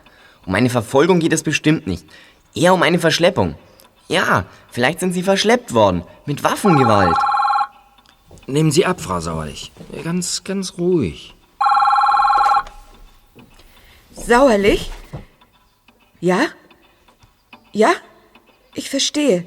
Um 0.46 0.54
eine 0.54 0.70
Verfolgung 0.70 1.18
geht 1.20 1.32
es 1.32 1.42
bestimmt 1.42 1.86
nicht. 1.86 2.04
Eher 2.54 2.74
um 2.74 2.82
eine 2.82 2.98
Verschleppung. 2.98 3.56
Ja, 4.08 4.44
vielleicht 4.70 5.00
sind 5.00 5.12
sie 5.12 5.22
verschleppt 5.22 5.72
worden. 5.72 6.04
Mit 6.26 6.44
Waffengewalt. 6.44 7.16
Nehmen 8.46 8.72
Sie 8.72 8.84
ab, 8.84 9.00
Frau 9.00 9.20
Sauerlich. 9.20 9.72
Ganz, 10.04 10.44
ganz 10.44 10.76
ruhig. 10.76 11.34
Sauerlich? 14.14 14.90
Ja? 16.20 16.46
Ja? 17.72 17.92
Ich 18.74 18.90
verstehe. 18.90 19.46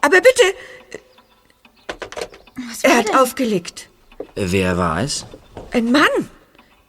Aber 0.00 0.16
bitte. 0.20 0.42
er 2.82 2.96
hat 2.96 3.14
aufgelegt. 3.14 3.88
Wer 4.34 4.76
war 4.76 5.00
es? 5.02 5.26
Ein 5.72 5.92
Mann. 5.92 6.30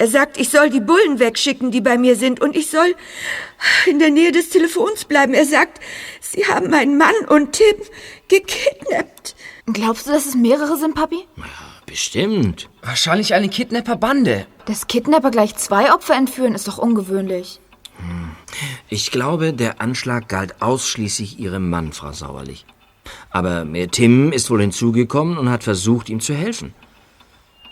Er 0.01 0.07
sagt, 0.07 0.39
ich 0.39 0.49
soll 0.49 0.71
die 0.71 0.79
Bullen 0.79 1.19
wegschicken, 1.19 1.69
die 1.69 1.79
bei 1.79 1.95
mir 1.95 2.15
sind, 2.15 2.41
und 2.41 2.55
ich 2.55 2.71
soll 2.71 2.95
in 3.85 3.99
der 3.99 4.09
Nähe 4.09 4.31
des 4.31 4.49
Telefons 4.49 5.05
bleiben. 5.05 5.35
Er 5.35 5.45
sagt, 5.45 5.79
sie 6.19 6.43
haben 6.47 6.71
meinen 6.71 6.97
Mann 6.97 7.13
und 7.29 7.51
Tim 7.51 7.75
gekidnappt. 8.27 9.35
Glaubst 9.67 10.07
du, 10.07 10.11
dass 10.11 10.25
es 10.25 10.33
mehrere 10.33 10.75
sind, 10.77 10.95
Papi? 10.95 11.27
Bestimmt. 11.85 12.67
Wahrscheinlich 12.81 13.35
eine 13.35 13.47
Kidnapper-Bande. 13.47 14.47
Dass 14.65 14.87
Kidnapper 14.87 15.29
gleich 15.29 15.55
zwei 15.57 15.93
Opfer 15.93 16.15
entführen, 16.15 16.55
ist 16.55 16.67
doch 16.67 16.79
ungewöhnlich. 16.79 17.59
Ich 18.89 19.11
glaube, 19.11 19.53
der 19.53 19.81
Anschlag 19.81 20.27
galt 20.27 20.63
ausschließlich 20.63 21.37
Ihrem 21.37 21.69
Mann, 21.69 21.93
Frau 21.93 22.11
Sauerlich. 22.11 22.65
Aber 23.29 23.67
Tim 23.91 24.31
ist 24.31 24.49
wohl 24.49 24.61
hinzugekommen 24.61 25.37
und 25.37 25.51
hat 25.51 25.63
versucht, 25.63 26.09
ihm 26.09 26.21
zu 26.21 26.33
helfen. 26.33 26.73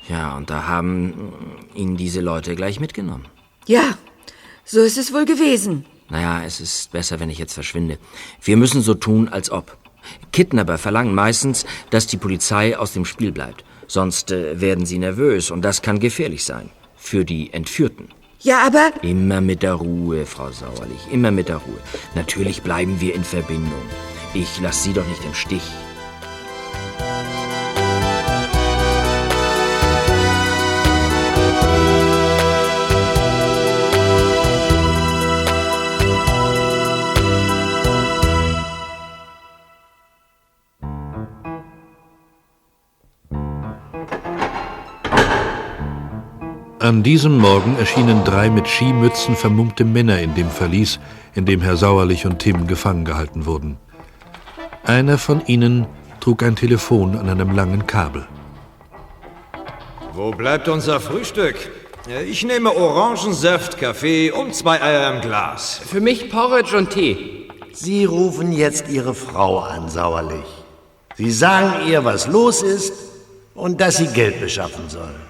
Ja, 0.10 0.36
und 0.36 0.50
da 0.50 0.68
haben 0.68 1.32
ihn 1.76 1.96
diese 1.96 2.20
Leute 2.22 2.56
gleich 2.56 2.80
mitgenommen. 2.80 3.26
Ja, 3.68 3.98
so 4.66 4.82
ist 4.82 4.98
es 4.98 5.14
wohl 5.14 5.26
gewesen. 5.26 5.86
Naja, 6.10 6.44
es 6.44 6.60
ist 6.60 6.92
besser, 6.92 7.20
wenn 7.20 7.30
ich 7.30 7.38
jetzt 7.38 7.54
verschwinde. 7.54 8.00
Wir 8.42 8.58
müssen 8.58 8.82
so 8.82 8.96
tun, 8.96 9.30
als 9.30 9.52
ob. 9.52 9.78
Kidnapper 10.32 10.80
verlangen 10.80 11.14
meistens, 11.14 11.66
dass 11.92 12.08
die 12.08 12.18
Polizei 12.18 12.78
aus 12.78 12.94
dem 12.94 13.06
Spiel 13.06 13.32
bleibt. 13.32 13.64
Sonst 13.88 14.32
äh, 14.32 14.60
werden 14.60 14.88
sie 14.88 14.98
nervös 14.98 15.52
und 15.52 15.62
das 15.62 15.84
kann 15.84 16.00
gefährlich 16.00 16.44
sein. 16.44 16.70
Für 16.96 17.24
die 17.24 17.54
Entführten. 17.54 18.10
Ja, 18.42 18.66
aber. 18.66 18.92
Immer 19.04 19.42
mit 19.42 19.62
der 19.62 19.74
Ruhe, 19.74 20.26
Frau 20.26 20.52
Sauerlich. 20.52 21.08
Immer 21.12 21.32
mit 21.32 21.50
der 21.50 21.58
Ruhe. 21.58 21.80
Natürlich 22.16 22.62
bleiben 22.62 23.00
wir 23.02 23.14
in 23.14 23.24
Verbindung. 23.24 23.82
Ich 24.34 24.60
lasse 24.62 24.84
Sie 24.84 24.94
doch 24.94 25.08
nicht 25.08 25.24
im 25.26 25.34
Stich. 25.34 25.64
An 46.90 47.04
diesem 47.04 47.38
Morgen 47.38 47.78
erschienen 47.78 48.24
drei 48.24 48.50
mit 48.50 48.68
Skimützen 48.68 49.36
vermummte 49.36 49.86
Männer 49.86 50.20
in 50.24 50.34
dem 50.34 50.50
Verlies, 50.50 51.00
in 51.36 51.46
dem 51.46 51.62
Herr 51.62 51.78
Sauerlich 51.78 52.26
und 52.26 52.40
Tim 52.40 52.66
gefangen 52.66 53.06
gehalten 53.06 53.46
wurden. 53.46 53.78
Einer 54.86 55.20
von 55.20 55.46
ihnen 55.46 55.86
trug 56.20 56.42
ein 56.42 56.56
Telefon 56.56 57.16
an 57.16 57.30
einem 57.30 57.52
langen 57.56 57.86
Kabel. 57.86 58.26
Wo 60.14 60.32
bleibt 60.32 60.68
unser 60.68 61.00
Frühstück? 61.00 61.58
Ich 62.28 62.44
nehme 62.44 62.76
Orangensaft, 62.76 63.78
Kaffee 63.78 64.32
und 64.32 64.56
zwei 64.56 64.82
Eier 64.82 65.14
im 65.14 65.22
Glas. 65.22 65.80
Für 65.86 66.02
mich 66.02 66.32
Porridge 66.32 66.76
und 66.76 66.90
Tee. 66.90 67.50
Sie 67.72 68.06
rufen 68.06 68.52
jetzt 68.52 68.90
Ihre 68.90 69.14
Frau 69.14 69.60
an, 69.60 69.90
Sauerlich. 69.90 70.50
Sie 71.18 71.30
sagen 71.30 71.88
ihr, 71.88 72.04
was 72.04 72.26
los 72.26 72.64
ist 72.64 72.94
und 73.54 73.80
dass 73.80 73.98
sie 73.98 74.08
Geld 74.08 74.42
beschaffen 74.42 74.90
soll. 74.90 75.29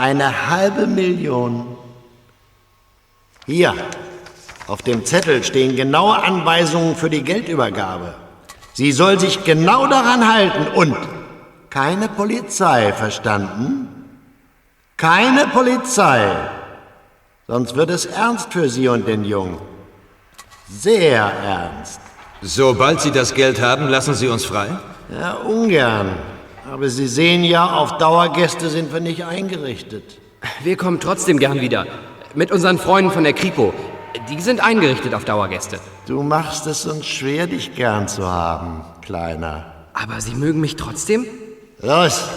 Eine 0.00 0.48
halbe 0.48 0.86
Million. 0.86 1.76
Hier, 3.44 3.74
auf 4.66 4.80
dem 4.80 5.04
Zettel 5.04 5.44
stehen 5.44 5.76
genaue 5.76 6.16
Anweisungen 6.16 6.96
für 6.96 7.10
die 7.10 7.22
Geldübergabe. 7.22 8.14
Sie 8.72 8.92
soll 8.92 9.20
sich 9.20 9.44
genau 9.44 9.86
daran 9.88 10.26
halten 10.26 10.68
und 10.74 10.96
keine 11.68 12.08
Polizei, 12.08 12.94
verstanden? 12.94 13.88
Keine 14.96 15.46
Polizei. 15.48 16.34
Sonst 17.46 17.76
wird 17.76 17.90
es 17.90 18.06
ernst 18.06 18.54
für 18.54 18.70
Sie 18.70 18.88
und 18.88 19.06
den 19.06 19.26
Jungen. 19.26 19.58
Sehr 20.66 21.30
ernst. 21.44 22.00
Sobald 22.40 23.02
Sie 23.02 23.10
das 23.10 23.34
Geld 23.34 23.60
haben, 23.60 23.88
lassen 23.88 24.14
Sie 24.14 24.28
uns 24.28 24.46
frei? 24.46 24.68
Ja, 25.10 25.32
ungern. 25.34 26.16
Aber 26.70 26.88
Sie 26.88 27.08
sehen 27.08 27.42
ja, 27.42 27.66
auf 27.68 27.98
Dauergäste 27.98 28.70
sind 28.70 28.92
wir 28.92 29.00
nicht 29.00 29.24
eingerichtet. 29.24 30.20
Wir 30.62 30.76
kommen 30.76 31.00
trotzdem 31.00 31.40
gern 31.40 31.60
wieder. 31.60 31.84
Mit 32.36 32.52
unseren 32.52 32.78
Freunden 32.78 33.10
von 33.10 33.24
der 33.24 33.32
Kripo. 33.32 33.74
Die 34.28 34.40
sind 34.40 34.60
eingerichtet 34.60 35.12
auf 35.12 35.24
Dauergäste. 35.24 35.80
Du 36.06 36.22
machst 36.22 36.68
es 36.68 36.86
uns 36.86 37.06
schwer, 37.06 37.48
dich 37.48 37.74
gern 37.74 38.06
zu 38.06 38.24
haben, 38.24 38.84
Kleiner. 39.02 39.72
Aber 39.94 40.20
Sie 40.20 40.34
mögen 40.34 40.60
mich 40.60 40.76
trotzdem? 40.76 41.26
Los! 41.80 42.28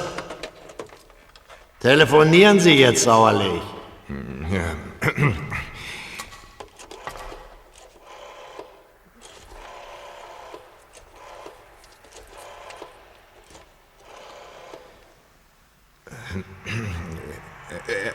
Telefonieren 1.80 2.60
Sie 2.60 2.74
jetzt 2.74 3.04
sauerlich. 3.04 3.62
Ja. 4.52 5.12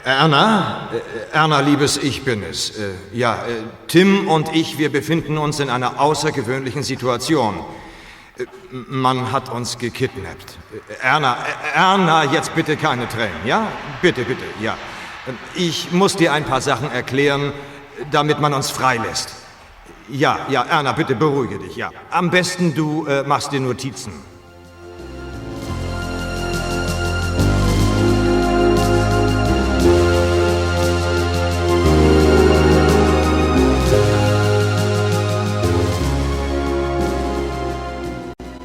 Erna? 0.05 0.89
Äh, 0.93 1.37
Erna, 1.37 1.61
Liebes, 1.61 1.97
ich 1.97 2.25
bin 2.25 2.43
es. 2.43 2.79
Äh, 2.79 2.93
ja, 3.13 3.35
äh, 3.35 3.63
Tim 3.87 4.29
und 4.29 4.55
ich, 4.55 4.79
wir 4.79 4.91
befinden 4.91 5.39
uns 5.39 5.61
in 5.61 5.71
einer 5.71 6.01
außergewöhnlichen 6.01 6.83
Situation. 6.83 7.65
Man 8.71 9.33
hat 9.33 9.51
uns 9.51 9.79
gekidnappt. 9.79 10.59
Erna, 11.03 11.37
Erna, 11.75 12.25
jetzt 12.25 12.55
bitte 12.55 12.77
keine 12.77 13.09
Tränen, 13.09 13.45
ja? 13.45 13.67
Bitte, 14.01 14.23
bitte, 14.23 14.45
ja. 14.61 14.77
Ich 15.55 15.91
muss 15.93 16.15
dir 16.15 16.33
ein 16.33 16.45
paar 16.45 16.61
Sachen 16.61 16.91
erklären, 16.93 17.53
damit 18.11 18.41
man 18.41 18.55
uns 18.55 18.71
freilässt. 18.71 19.35
Ja, 20.09 20.47
ja, 20.49 20.63
Erna, 20.63 20.93
bitte 20.93 21.15
beruhige 21.15 21.59
dich, 21.59 21.77
ja. 21.77 21.91
Am 22.11 22.31
besten 22.31 22.75
du 22.75 23.07
äh, 23.07 23.25
machst 23.25 23.53
dir 23.53 23.61
Notizen. 23.61 24.13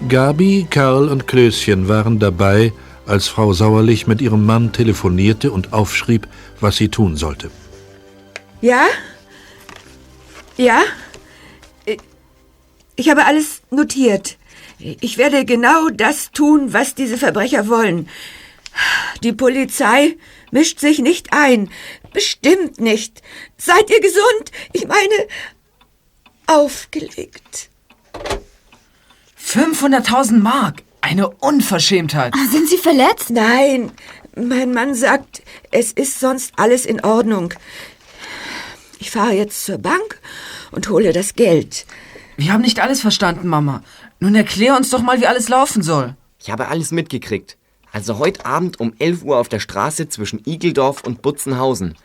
Gabi, 0.10 0.68
Karl 0.70 1.08
und 1.08 1.28
Klößchen 1.28 1.88
waren 1.88 2.20
dabei, 2.20 2.74
als 3.06 3.28
Frau 3.28 3.54
Sauerlich 3.54 4.06
mit 4.06 4.22
ihrem 4.22 4.46
Mann 4.46 4.72
telefonierte 4.72 5.52
und 5.52 5.74
aufschrieb, 5.74 6.28
was 6.60 6.78
sie 6.78 6.90
tun 6.90 7.16
sollte. 7.16 7.52
Ja? 8.62 8.86
Ja? 10.58 10.82
Ich 12.96 13.10
habe 13.10 13.26
alles 13.26 13.62
notiert. 13.72 14.38
Ich 14.78 15.18
werde 15.18 15.46
genau 15.46 15.90
das 15.90 16.32
tun, 16.32 16.74
was 16.74 16.96
diese 16.96 17.18
Verbrecher 17.18 17.68
wollen. 17.68 18.10
Die 19.24 19.34
Polizei 19.34 20.18
mischt 20.52 20.80
sich 20.80 21.00
nicht 21.00 21.28
ein. 21.32 21.70
Bestimmt 22.12 22.80
nicht. 22.80 23.22
Seid 23.58 23.90
ihr 23.90 24.02
gesund? 24.02 24.52
Ich 24.74 24.86
meine, 24.88 25.28
aufgelegt. 26.48 27.70
500.000 29.44 30.40
Mark. 30.40 30.84
Eine 31.02 31.30
Unverschämtheit. 31.30 32.34
Sind 32.50 32.70
Sie 32.70 32.78
verletzt? 32.78 33.30
Nein. 33.30 33.92
Mein 34.36 34.74
Mann 34.74 34.96
sagt, 34.96 35.44
es 35.70 35.92
ist 35.92 36.20
sonst 36.20 36.54
alles 36.56 36.86
in 36.86 37.02
Ordnung. 37.02 37.54
Ich 39.00 39.12
fahre 39.12 39.34
jetzt 39.34 39.66
zur 39.66 39.78
Bank 39.78 40.20
und 40.72 40.90
hole 40.90 41.14
das 41.14 41.36
Geld. 41.36 41.86
Wir 42.38 42.52
haben 42.52 42.62
nicht 42.62 42.80
alles 42.80 43.02
verstanden, 43.02 43.48
Mama. 43.48 43.84
Nun 44.20 44.34
erklär 44.34 44.76
uns 44.76 44.90
doch 44.90 45.02
mal, 45.02 45.20
wie 45.22 45.28
alles 45.28 45.50
laufen 45.50 45.84
soll. 45.84 46.16
Ich 46.40 46.50
habe 46.50 46.70
alles 46.70 46.92
mitgekriegt. 46.92 47.58
Also 47.92 48.18
heute 48.18 48.46
Abend 48.46 48.80
um 48.80 48.94
11 48.98 49.24
Uhr 49.24 49.38
auf 49.38 49.50
der 49.50 49.60
Straße 49.60 50.10
zwischen 50.10 50.42
Igeldorf 50.46 51.04
und 51.04 51.22
Butzenhausen. 51.22 51.96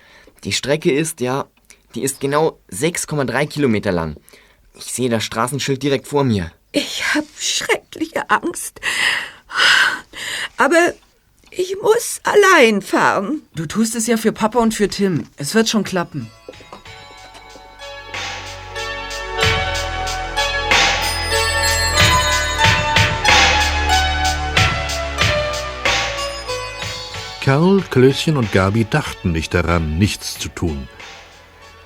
Die 0.44 0.52
Strecke 0.52 0.92
ist, 0.92 1.20
ja, 1.20 1.46
die 1.94 2.02
ist 2.02 2.20
genau 2.20 2.58
6,3 2.70 3.46
Kilometer 3.46 3.92
lang. 3.92 4.16
Ich 4.74 4.92
sehe 4.92 5.08
das 5.08 5.24
Straßenschild 5.24 5.82
direkt 5.82 6.08
vor 6.08 6.24
mir. 6.24 6.52
Ich 6.72 7.14
habe 7.14 7.26
schreckliche 7.38 8.28
Angst. 8.30 8.80
Aber 10.56 10.92
ich 11.50 11.76
muss 11.80 12.20
allein 12.24 12.82
fahren. 12.82 13.42
Du 13.54 13.66
tust 13.66 13.94
es 13.94 14.06
ja 14.06 14.16
für 14.16 14.32
Papa 14.32 14.58
und 14.58 14.74
für 14.74 14.88
Tim. 14.88 15.26
Es 15.36 15.54
wird 15.54 15.68
schon 15.68 15.84
klappen. 15.84 16.30
Karl, 27.44 27.82
Klößchen 27.88 28.36
und 28.36 28.52
Gabi 28.52 28.84
dachten 28.84 29.32
nicht 29.32 29.54
daran, 29.54 29.96
nichts 29.96 30.38
zu 30.38 30.50
tun. 30.50 30.86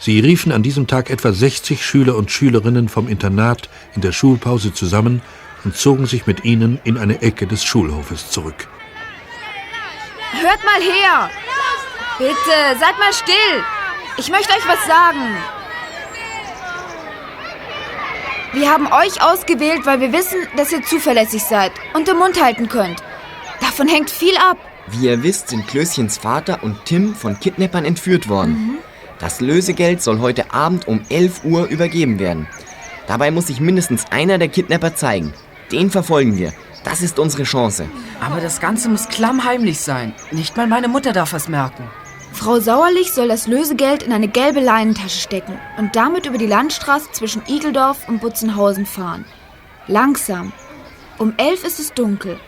Sie 0.03 0.19
riefen 0.19 0.51
an 0.51 0.65
diesem 0.65 0.89
Tag 0.89 1.11
etwa 1.11 1.33
60 1.33 1.87
Schüler 1.87 2.17
und 2.17 2.33
Schülerinnen 2.33 2.89
vom 2.89 3.07
Internat 3.07 3.69
in 3.95 4.01
der 4.01 4.11
Schulpause 4.11 4.75
zusammen 4.75 5.23
und 5.63 5.77
zogen 5.77 6.07
sich 6.07 6.27
mit 6.27 6.45
ihnen 6.45 6.81
in 6.83 6.99
eine 6.99 7.23
Ecke 7.23 7.47
des 7.47 7.63
Schulhofes 7.63 8.29
zurück. 8.29 8.67
Hört 10.33 10.65
mal 10.65 10.83
her! 10.83 11.31
Bitte, 12.19 12.81
seid 12.81 12.99
mal 12.99 13.13
still! 13.13 13.63
Ich 14.17 14.29
möchte 14.29 14.53
euch 14.53 14.67
was 14.67 14.85
sagen. 14.89 15.21
Wir 18.55 18.71
haben 18.73 18.89
euch 18.89 19.23
ausgewählt, 19.23 19.87
weil 19.87 20.01
wir 20.01 20.13
wissen, 20.13 20.41
dass 20.57 20.73
ihr 20.73 20.83
zuverlässig 20.83 21.45
seid 21.45 21.71
und 21.95 22.09
den 22.09 22.19
Mund 22.19 22.43
halten 22.43 22.69
könnt. 22.69 23.01
Davon 23.61 23.87
hängt 23.87 24.11
viel 24.11 24.37
ab. 24.37 24.57
Wie 24.89 25.07
ihr 25.07 25.23
wisst, 25.23 25.51
sind 25.51 25.69
Klößchens 25.69 26.19
Vater 26.19 26.65
und 26.65 26.87
Tim 26.87 27.15
von 27.15 27.39
Kidnappern 27.39 27.85
entführt 27.85 28.29
worden. 28.29 28.79
Das 29.23 29.41
Lösegeld 29.41 30.03
soll 30.03 30.19
heute 30.19 30.53
Abend 30.53 30.89
um 30.89 31.01
11 31.09 31.45
Uhr 31.45 31.69
übergeben 31.69 32.19
werden. 32.19 32.49
Dabei 33.07 33.31
muss 33.31 33.47
sich 33.47 33.61
mindestens 33.61 34.05
einer 34.11 34.37
der 34.37 34.49
Kidnapper 34.49 34.97
zeigen. 34.97 35.33
Den 35.71 35.93
verfolgen 35.93 36.37
wir. 36.37 36.53
Das 36.83 37.03
ist 37.03 37.21
unsere 37.21 37.45
Chance. 37.45 37.89
Aber 38.21 38.41
das 38.41 38.61
Ganze 38.61 38.89
muss 38.89 39.09
klammheimlich 39.09 39.79
sein. 39.79 40.13
Nicht 40.33 40.57
mal 40.57 40.67
meine 40.67 40.89
Mutter 40.89 41.13
darf 41.13 41.35
es 41.35 41.49
merken. 41.49 41.89
Frau 42.33 42.59
Sauerlich 42.59 43.13
soll 43.13 43.29
das 43.29 43.47
Lösegeld 43.47 44.03
in 44.03 44.13
eine 44.13 44.27
gelbe 44.27 44.59
Leinentasche 44.59 45.21
stecken 45.21 45.57
und 45.79 45.95
damit 45.95 46.27
über 46.27 46.39
die 46.39 46.47
Landstraße 46.49 47.13
zwischen 47.13 47.43
Igeldorf 47.47 48.09
und 48.09 48.21
Butzenhausen 48.21 48.87
fahren. 48.87 49.25
Langsam. 49.87 50.53
Um 51.19 51.33
elf 51.37 51.63
ist 51.63 51.79
es 51.79 51.93
dunkel. 51.93 52.41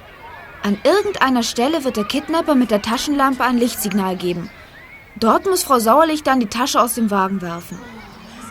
An 0.65 0.77
irgendeiner 0.83 1.45
Stelle 1.45 1.85
wird 1.85 1.97
der 1.97 2.05
Kidnapper 2.05 2.57
mit 2.57 2.73
der 2.73 2.83
Taschenlampe 2.83 3.45
ein 3.45 3.59
Lichtsignal 3.59 4.17
geben. 4.17 4.51
Dort 5.17 5.47
muss 5.47 5.63
Frau 5.63 5.79
Sauerlich 5.79 6.23
dann 6.23 6.41
die 6.41 6.47
Tasche 6.47 6.81
aus 6.81 6.95
dem 6.95 7.11
Wagen 7.11 7.41
werfen. 7.41 7.79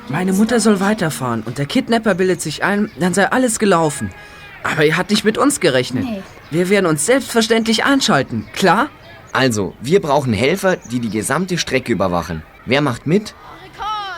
Meine 0.10 0.34
Mutter 0.34 0.60
soll 0.60 0.80
weiterfahren 0.80 1.44
und 1.44 1.58
der 1.58 1.66
Kidnapper 1.66 2.16
bildet 2.16 2.42
sich 2.42 2.64
ein, 2.64 2.92
dann 3.00 3.14
sei 3.14 3.32
alles 3.32 3.60
gelaufen. 3.60 4.12
Aber 4.64 4.86
er 4.86 4.98
hat 4.98 5.10
nicht 5.10 5.24
mit 5.26 5.38
uns 5.38 5.60
gerechnet. 5.60 6.06
Nee. 6.06 6.24
Wir 6.52 6.70
werden 6.70 6.86
uns 6.86 7.06
selbstverständlich 7.06 7.86
einschalten, 7.86 8.48
klar? 8.54 8.90
Also, 9.32 9.74
wir 9.82 10.02
brauchen 10.02 10.32
Helfer, 10.32 10.78
die 10.78 11.00
die 11.00 11.10
gesamte 11.10 11.58
Strecke 11.58 11.92
überwachen. 11.92 12.44
Wer 12.66 12.82
macht 12.82 13.08
mit? 13.08 13.34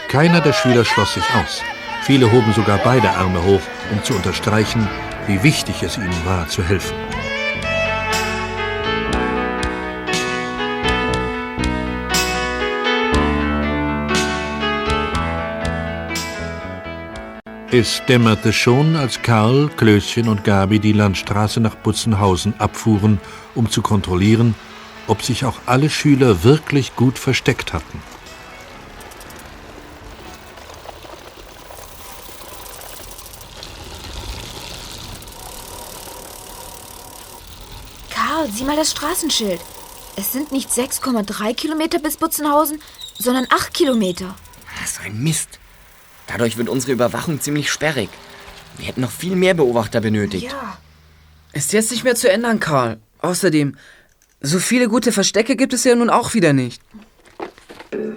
Keiner 0.10 0.41
der 0.41 0.53
Schüler 0.53 0.86
schloss 0.86 1.13
sich 1.13 1.23
aus. 1.36 1.62
Viele 2.03 2.31
hoben 2.31 2.53
sogar 2.53 2.79
beide 2.84 3.10
Arme 3.10 3.43
hoch, 3.43 3.62
um 3.91 4.03
zu 4.03 4.13
unterstreichen, 4.13 4.88
wie 5.27 5.41
wichtig 5.41 5.81
es 5.81 5.97
ihnen 5.97 6.25
war, 6.25 6.47
zu 6.47 6.63
helfen. 6.63 6.95
Es 17.77 18.01
dämmerte 18.07 18.53
schon, 18.53 18.95
als 18.95 19.21
Karl, 19.21 19.67
Klößchen 19.67 20.29
und 20.29 20.45
Gabi 20.45 20.79
die 20.79 20.93
Landstraße 20.93 21.59
nach 21.59 21.75
Butzenhausen 21.75 22.57
abfuhren, 22.57 23.19
um 23.53 23.69
zu 23.69 23.81
kontrollieren, 23.81 24.55
ob 25.07 25.21
sich 25.21 25.43
auch 25.43 25.57
alle 25.65 25.89
Schüler 25.89 26.45
wirklich 26.45 26.95
gut 26.95 27.19
versteckt 27.19 27.73
hatten. 27.73 28.01
Karl, 38.09 38.49
sieh 38.53 38.63
mal 38.63 38.77
das 38.77 38.91
Straßenschild. 38.91 39.59
Es 40.15 40.31
sind 40.31 40.53
nicht 40.53 40.69
6,3 40.69 41.53
Kilometer 41.53 41.99
bis 41.99 42.15
Butzenhausen, 42.15 42.81
sondern 43.19 43.45
8 43.49 43.73
Kilometer. 43.73 44.33
Das 44.79 44.91
ist 44.91 45.01
ein 45.01 45.21
Mist. 45.21 45.59
Dadurch 46.27 46.57
wird 46.57 46.69
unsere 46.69 46.91
Überwachung 46.93 47.39
ziemlich 47.39 47.71
sperrig. 47.71 48.09
Wir 48.77 48.88
hätten 48.88 49.01
noch 49.01 49.11
viel 49.11 49.35
mehr 49.35 49.53
Beobachter 49.53 50.01
benötigt. 50.01 50.51
Ja. 50.51 50.77
Ist 51.53 51.71
jetzt 51.73 51.91
nicht 51.91 52.03
mehr 52.03 52.15
zu 52.15 52.29
ändern, 52.29 52.59
Karl. 52.59 52.97
Außerdem, 53.19 53.77
so 54.41 54.59
viele 54.59 54.89
gute 54.89 55.11
Verstecke 55.11 55.55
gibt 55.55 55.73
es 55.73 55.83
ja 55.83 55.95
nun 55.95 56.09
auch 56.09 56.33
wieder 56.33 56.53
nicht. 56.53 56.81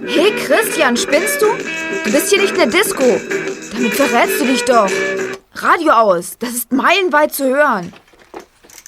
Hey 0.07 0.33
Christian, 0.44 0.97
spinnst 0.97 1.40
du? 1.40 1.47
Du 2.05 2.12
bist 2.12 2.31
hier 2.31 2.40
nicht 2.40 2.53
in 2.53 2.71
der 2.71 2.81
Disco. 2.81 3.21
Damit 3.73 3.94
verrätst 3.94 4.40
du 4.40 4.47
dich 4.47 4.64
doch. 4.64 4.90
Radio 5.55 5.92
aus, 5.92 6.37
das 6.38 6.51
ist 6.51 6.73
meilenweit 6.73 7.35
zu 7.35 7.44
hören. 7.44 7.92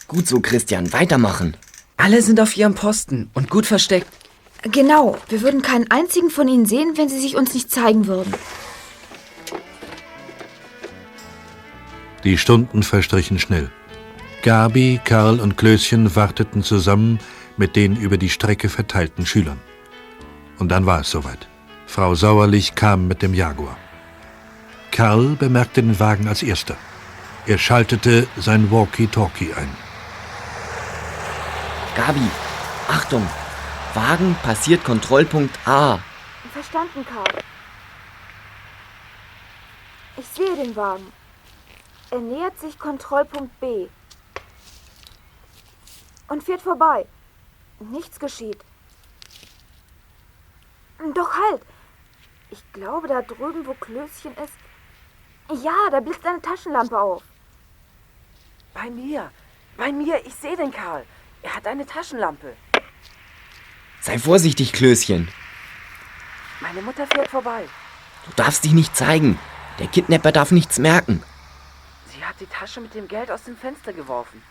Gut 0.09 0.26
so, 0.26 0.40
Christian, 0.40 0.92
weitermachen. 0.92 1.56
Alle 1.96 2.22
sind 2.22 2.40
auf 2.40 2.56
ihrem 2.56 2.74
Posten 2.74 3.30
und 3.35 3.50
gut 3.50 3.66
versteckt. 3.66 4.09
Genau, 4.62 5.16
wir 5.28 5.42
würden 5.42 5.62
keinen 5.62 5.90
einzigen 5.90 6.30
von 6.30 6.48
ihnen 6.48 6.66
sehen, 6.66 6.96
wenn 6.96 7.09
sie 7.09 7.20
sich 7.20 7.37
uns 7.37 7.54
nicht 7.54 7.70
zeigen 7.70 8.06
würden. 8.06 8.35
Die 12.24 12.37
Stunden 12.37 12.83
verstrichen 12.83 13.38
schnell. 13.38 13.70
Gabi, 14.42 15.00
Karl 15.04 15.40
und 15.40 15.56
Klößchen 15.56 16.14
warteten 16.16 16.62
zusammen 16.62 17.18
mit 17.56 17.76
den 17.76 17.96
über 17.96 18.18
die 18.18 18.30
Strecke 18.30 18.68
verteilten 18.68 19.26
Schülern. 19.26 19.61
Und 20.59 20.68
dann 20.70 20.87
war 20.87 21.00
es 21.00 21.11
soweit. 21.11 21.48
Frau 21.87 22.14
Sauerlich 22.14 22.74
kam 22.74 23.09
mit 23.09 23.22
dem 23.22 23.35
Jaguar. 23.35 23.76
Karl 24.90 25.37
bemerkte 25.38 25.83
den 25.83 25.98
Wagen 25.98 26.28
als 26.28 26.42
erster. 26.42 26.76
Er 27.46 27.59
schaltete 27.59 28.28
sein 28.37 28.70
Walkie-Talkie 28.70 29.54
ein. 29.54 29.70
Gabi, 31.96 32.28
Achtung! 32.88 33.26
Wagen 33.94 34.37
passiert 34.42 34.85
Kontrollpunkt 34.85 35.59
A. 35.66 35.98
Verstanden, 36.52 37.04
Karl. 37.04 37.42
Ich 40.16 40.26
sehe 40.26 40.54
den 40.56 40.76
Wagen. 40.76 41.06
Er 42.11 42.18
nähert 42.18 42.59
sich 42.59 42.79
Kontrollpunkt 42.79 43.59
B. 43.61 43.87
Und 46.29 46.42
fährt 46.42 46.62
vorbei. 46.62 47.07
Nichts 47.79 48.18
geschieht. 48.18 48.59
Doch 51.14 51.33
halt! 51.35 51.62
Ich 52.51 52.62
glaube, 52.73 53.09
da 53.09 53.23
drüben, 53.23 53.64
wo 53.66 53.75
Klößchen 53.75 54.35
ist. 54.37 55.62
Ja, 55.62 55.75
da 55.90 56.01
blitzt 56.01 56.27
eine 56.27 56.42
Taschenlampe 56.42 56.99
auf. 56.99 57.23
Bei 58.75 58.90
mir. 58.90 59.31
Bei 59.77 59.92
mir. 59.92 60.25
Ich 60.27 60.35
sehe 60.35 60.57
den 60.57 60.70
Karl. 60.73 61.05
Er 61.42 61.55
hat 61.55 61.66
eine 61.66 61.87
Taschenlampe. 61.87 62.57
Sei 64.01 64.18
vorsichtig, 64.18 64.73
Klößchen. 64.73 65.29
Meine 66.61 66.83
Mutter 66.83 67.07
fährt 67.07 67.29
vorbei. 67.29 67.64
Du 68.27 68.33
darfst 68.35 68.64
dich 68.64 68.73
nicht 68.73 68.96
zeigen. 68.96 69.38
Der 69.79 69.87
Kidnapper 69.87 70.33
darf 70.33 70.51
nichts 70.51 70.79
merken. 70.79 71.23
Die 72.40 72.46
Tasche 72.46 72.81
mit 72.81 72.94
dem 72.94 73.07
Geld 73.07 73.31
aus 73.31 73.44
dem 73.44 73.55
Fenster 73.55 73.92
geworfen. 73.92 74.42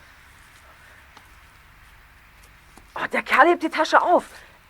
Oh, 2.94 3.08
der 3.12 3.24
Kerl 3.24 3.48
hebt 3.48 3.64
die 3.64 3.70
Tasche 3.70 4.00
auf. 4.00 4.26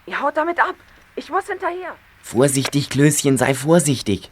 Er 0.05 0.21
haut 0.21 0.37
damit 0.37 0.57
ab. 0.59 0.75
Ich 1.17 1.29
muss 1.29 1.47
hinterher. 1.47 1.95
Vorsichtig, 2.23 2.89
Klößchen, 2.89 3.37
sei 3.37 3.53
vorsichtig. 3.53 4.29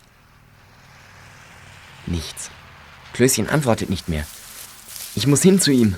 Nichts. 2.05 2.49
Klößchen 3.11 3.49
antwortet 3.49 3.89
nicht 3.89 4.07
mehr. 4.07 4.25
Ich 5.15 5.27
muss 5.27 5.41
hin 5.41 5.59
zu 5.59 5.71
ihm. 5.71 5.97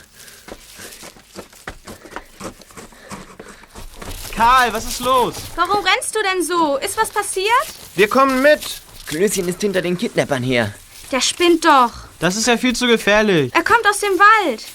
Karl, 4.36 4.74
was 4.74 4.86
ist 4.86 5.02
los? 5.02 5.36
Warum 5.56 5.86
rennst 5.86 6.16
du 6.16 6.20
denn 6.24 6.44
so? 6.44 6.78
Ist 6.78 6.98
was 6.98 7.12
passiert? 7.12 7.68
Wir 7.96 8.10
kommen 8.10 8.42
mit. 8.42 8.82
Klößchen 9.06 9.48
ist 9.48 9.62
hinter 9.62 9.84
den 9.84 9.96
Kidnappern 9.96 10.42
her. 10.42 10.74
Der 11.12 11.22
spinnt 11.22 11.66
doch. 11.66 12.09
Das 12.20 12.36
ist 12.36 12.48
ja 12.48 12.58
viel 12.58 12.76
zu 12.76 12.86
gefährlich. 12.88 13.52
Er 13.54 13.64
kommt 13.64 13.88
aus 13.90 14.00
dem 14.00 14.20
Wald. 14.20 14.66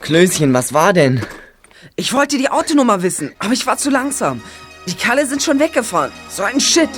Klößchen, 0.00 0.52
was 0.54 0.72
war 0.72 0.92
denn? 0.92 1.24
Ich 1.96 2.12
wollte 2.12 2.38
die 2.38 2.48
Autonummer 2.48 3.02
wissen, 3.02 3.32
aber 3.38 3.52
ich 3.52 3.66
war 3.66 3.76
zu 3.76 3.90
langsam. 3.90 4.42
Die 4.86 4.94
Kalle 4.94 5.26
sind 5.26 5.42
schon 5.42 5.58
weggefahren. 5.60 6.10
So 6.28 6.42
ein 6.42 6.60
Shit. 6.60 6.88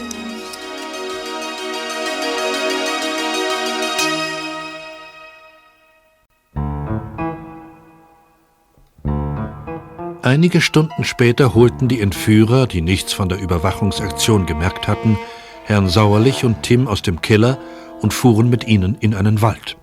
Einige 10.23 10.63
Stunden 10.63 11.05
später 11.05 11.55
holten 11.55 11.89
die 11.89 12.01
Entführer, 12.01 12.67
die 12.67 12.81
nichts 12.81 13.13
von 13.13 13.29
der 13.29 13.39
Überwachungsaktion 13.39 14.47
gemerkt 14.47 14.89
hatten, 14.89 15.19
Herrn 15.65 15.89
Sauerlich 15.89 16.45
und 16.45 16.63
Tim 16.63 16.89
aus 16.89 17.03
dem 17.03 17.21
Keller 17.21 17.59
und 18.05 18.13
fuhren 18.13 18.51
mit 18.51 18.69
ihnen 18.69 18.99
in 19.01 19.15
einen 19.15 19.41
Wald. 19.41 19.79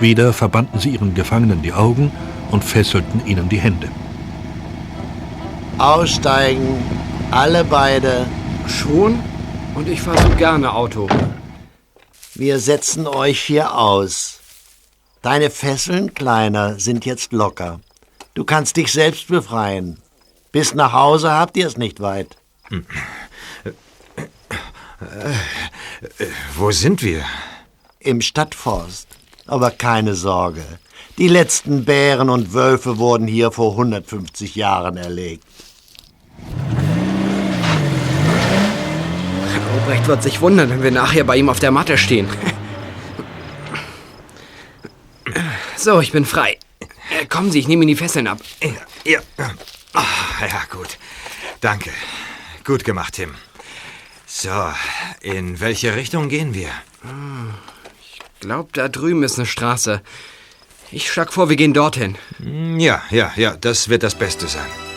Wieder 0.00 0.32
verbanden 0.32 0.80
sie 0.80 0.90
ihren 0.90 1.14
Gefangenen 1.14 1.62
die 1.62 1.72
Augen 1.72 2.10
und 2.50 2.64
fesselten 2.64 3.24
ihnen 3.26 3.48
die 3.48 3.60
Hände. 3.60 3.88
Aussteigen, 5.78 6.82
alle 7.30 7.62
beide. 7.62 8.26
Schon? 8.66 9.20
Und 9.76 9.88
ich 9.88 10.02
fahre 10.02 10.20
so 10.20 10.30
gerne 10.30 10.74
Auto. 10.74 11.08
Wir 12.34 12.58
setzen 12.58 13.06
euch 13.06 13.40
hier 13.40 13.72
aus. 13.76 14.40
Deine 15.22 15.48
Fesseln, 15.48 16.12
Kleiner, 16.12 16.80
sind 16.80 17.06
jetzt 17.06 17.32
locker. 17.32 17.78
Du 18.34 18.44
kannst 18.44 18.76
dich 18.78 18.90
selbst 18.90 19.28
befreien. 19.28 19.98
Bis 20.50 20.74
nach 20.74 20.92
Hause 20.92 21.30
habt 21.30 21.56
ihr 21.56 21.68
es 21.68 21.76
nicht 21.76 22.00
weit. 22.00 22.36
Wo 26.56 26.72
sind 26.72 27.04
wir? 27.04 27.24
Im 28.00 28.20
Stadtforst. 28.20 29.08
Aber 29.46 29.70
keine 29.70 30.14
Sorge. 30.14 30.64
Die 31.18 31.28
letzten 31.28 31.84
Bären 31.84 32.30
und 32.30 32.54
Wölfe 32.54 32.98
wurden 32.98 33.26
hier 33.26 33.50
vor 33.52 33.72
150 33.72 34.54
Jahren 34.54 34.96
erlegt. 34.96 35.44
Albrecht 39.90 40.06
wird 40.06 40.22
sich 40.22 40.40
wundern, 40.40 40.70
wenn 40.70 40.82
wir 40.82 40.90
nachher 40.92 41.24
bei 41.24 41.36
ihm 41.36 41.48
auf 41.48 41.58
der 41.58 41.72
Matte 41.72 41.98
stehen. 41.98 42.28
So, 45.76 46.00
ich 46.00 46.12
bin 46.12 46.24
frei. 46.24 46.58
Äh, 47.10 47.26
Kommen 47.26 47.50
Sie, 47.50 47.58
ich 47.58 47.66
nehme 47.66 47.82
Ihnen 47.82 47.88
die 47.88 47.96
Fesseln 47.96 48.28
ab. 48.28 48.38
Ja. 49.04 49.18
Ach, 49.94 50.40
ja, 50.42 50.62
gut. 50.70 50.96
Danke. 51.60 51.90
Gut 52.64 52.84
gemacht, 52.84 53.14
Tim. 53.14 53.34
So, 54.26 54.50
in 55.22 55.58
welche 55.58 55.96
Richtung 55.96 56.28
gehen 56.28 56.54
wir? 56.54 56.68
Ich 57.02 57.69
glaube, 58.40 58.70
da 58.72 58.88
drüben 58.88 59.22
ist 59.22 59.38
eine 59.38 59.46
Straße. 59.46 60.00
Ich 60.90 61.10
schlag 61.10 61.32
vor, 61.32 61.48
wir 61.48 61.56
gehen 61.56 61.72
dorthin. 61.72 62.16
Ja, 62.78 63.02
ja, 63.10 63.32
ja, 63.36 63.56
das 63.56 63.88
wird 63.88 64.02
das 64.02 64.16
Beste 64.16 64.48
sein. 64.48 64.89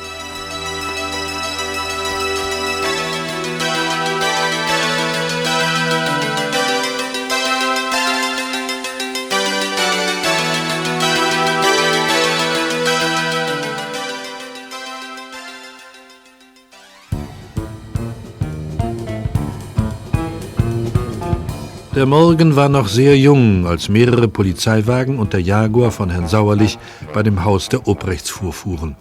Der 21.95 22.08
Morgen 22.08 22.56
war 22.56 22.69
noch 22.69 22.88
sehr 22.88 23.15
jung, 23.15 23.67
als 23.67 23.88
mehrere 23.88 24.27
Polizeiwagen 24.27 25.19
und 25.19 25.34
der 25.34 25.41
Jaguar 25.41 25.91
von 25.91 26.10
Herrn 26.10 26.27
Sauerlich 26.27 26.79
bei 27.13 27.21
dem 27.21 27.45
Haus 27.45 27.69
der 27.69 27.88
Obrechts 27.88 28.32
vorfuhren. 28.32 28.95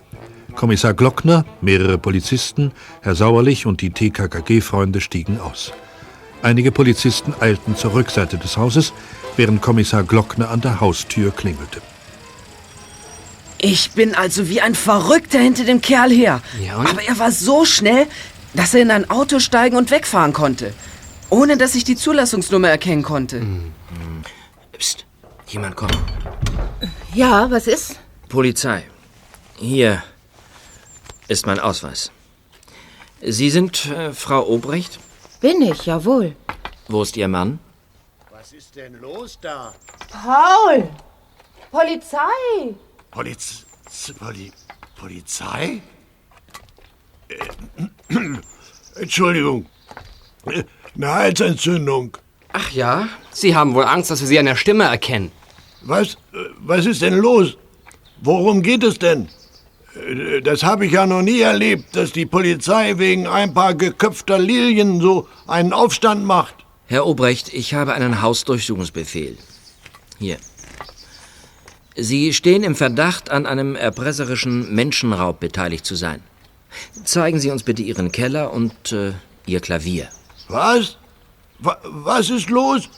Kommissar 0.54 0.92
Glockner, 0.92 1.46
mehrere 1.62 1.96
Polizisten, 1.96 2.70
Herr 3.00 3.14
Sauerlich 3.14 3.64
und 3.64 3.80
die 3.80 3.88
TKKG-Freunde 3.88 5.00
stiegen 5.00 5.40
aus. 5.40 5.72
Einige 6.42 6.70
Polizisten 6.70 7.32
eilten 7.40 7.76
zur 7.76 7.94
Rückseite 7.94 8.36
des 8.36 8.58
Hauses, 8.58 8.92
während 9.36 9.62
Kommissar 9.62 10.02
Glockner 10.02 10.50
an 10.50 10.60
der 10.60 10.82
Haustür 10.82 11.30
klingelte. 11.30 11.80
Ich 13.56 13.92
bin 13.92 14.14
also 14.14 14.50
wie 14.50 14.60
ein 14.60 14.74
Verrückter 14.74 15.38
hinter 15.38 15.64
dem 15.64 15.80
Kerl 15.80 16.10
her. 16.10 16.42
Ja? 16.62 16.76
Aber 16.76 17.02
er 17.02 17.18
war 17.18 17.32
so 17.32 17.64
schnell, 17.64 18.06
dass 18.52 18.74
er 18.74 18.82
in 18.82 18.90
ein 18.90 19.08
Auto 19.08 19.38
steigen 19.38 19.76
und 19.76 19.90
wegfahren 19.90 20.34
konnte. 20.34 20.74
Ohne 21.32 21.56
dass 21.56 21.74
ich 21.74 21.84
die 21.84 21.96
Zulassungsnummer 21.96 22.68
erkennen 22.68 23.02
konnte. 23.02 23.42
Psst, 24.72 25.06
jemand 25.46 25.76
kommt. 25.76 25.96
Ja, 27.14 27.50
was 27.50 27.66
ist? 27.66 27.98
Polizei. 28.28 28.84
Hier 29.56 30.02
ist 31.28 31.46
mein 31.46 31.58
Ausweis. 31.58 32.12
Sie 33.22 33.48
sind 33.48 33.86
äh, 33.86 34.12
Frau 34.12 34.46
Obrecht? 34.46 35.00
Bin 35.40 35.62
ich, 35.62 35.86
jawohl. 35.86 36.36
Wo 36.88 37.02
ist 37.02 37.16
Ihr 37.16 37.28
Mann? 37.28 37.60
Was 38.30 38.52
ist 38.52 38.76
denn 38.76 39.00
los 39.00 39.38
da? 39.40 39.72
Paul! 40.10 40.86
Polizei! 41.70 42.74
Poliz 43.10 43.64
Poli 44.18 44.52
Polizei? 44.96 45.80
Äh, 47.28 47.38
Entschuldigung. 49.00 49.64
Eine 50.94 51.12
Halsentzündung. 51.12 52.16
Ach 52.52 52.70
ja? 52.70 53.08
Sie 53.30 53.56
haben 53.56 53.74
wohl 53.74 53.84
Angst, 53.84 54.10
dass 54.10 54.20
wir 54.20 54.28
Sie 54.28 54.38
an 54.38 54.46
der 54.46 54.56
Stimme 54.56 54.84
erkennen. 54.84 55.32
Was? 55.82 56.16
Was 56.58 56.86
ist 56.86 57.02
denn 57.02 57.14
los? 57.14 57.56
Worum 58.20 58.62
geht 58.62 58.84
es 58.84 58.98
denn? 58.98 59.28
Das 60.44 60.62
habe 60.62 60.86
ich 60.86 60.92
ja 60.92 61.06
noch 61.06 61.22
nie 61.22 61.40
erlebt, 61.40 61.96
dass 61.96 62.12
die 62.12 62.24
Polizei 62.24 62.98
wegen 62.98 63.26
ein 63.26 63.52
paar 63.52 63.74
geköpfter 63.74 64.38
Lilien 64.38 65.00
so 65.00 65.28
einen 65.46 65.72
Aufstand 65.72 66.24
macht. 66.24 66.54
Herr 66.86 67.06
Obrecht, 67.06 67.52
ich 67.52 67.74
habe 67.74 67.94
einen 67.94 68.22
Hausdurchsuchungsbefehl. 68.22 69.36
Hier. 70.18 70.38
Sie 71.96 72.32
stehen 72.32 72.62
im 72.64 72.74
Verdacht, 72.74 73.30
an 73.30 73.44
einem 73.44 73.76
erpresserischen 73.76 74.74
Menschenraub 74.74 75.40
beteiligt 75.40 75.84
zu 75.84 75.94
sein. 75.94 76.22
Zeigen 77.04 77.38
Sie 77.38 77.50
uns 77.50 77.62
bitte 77.62 77.82
Ihren 77.82 78.12
Keller 78.12 78.52
und 78.52 78.92
äh, 78.92 79.12
Ihr 79.46 79.60
Klavier. 79.60 80.08
Was? 80.52 80.96
Wa- 81.60 81.78
Was 81.84 82.30
ist 82.30 82.50
los? 82.50 82.88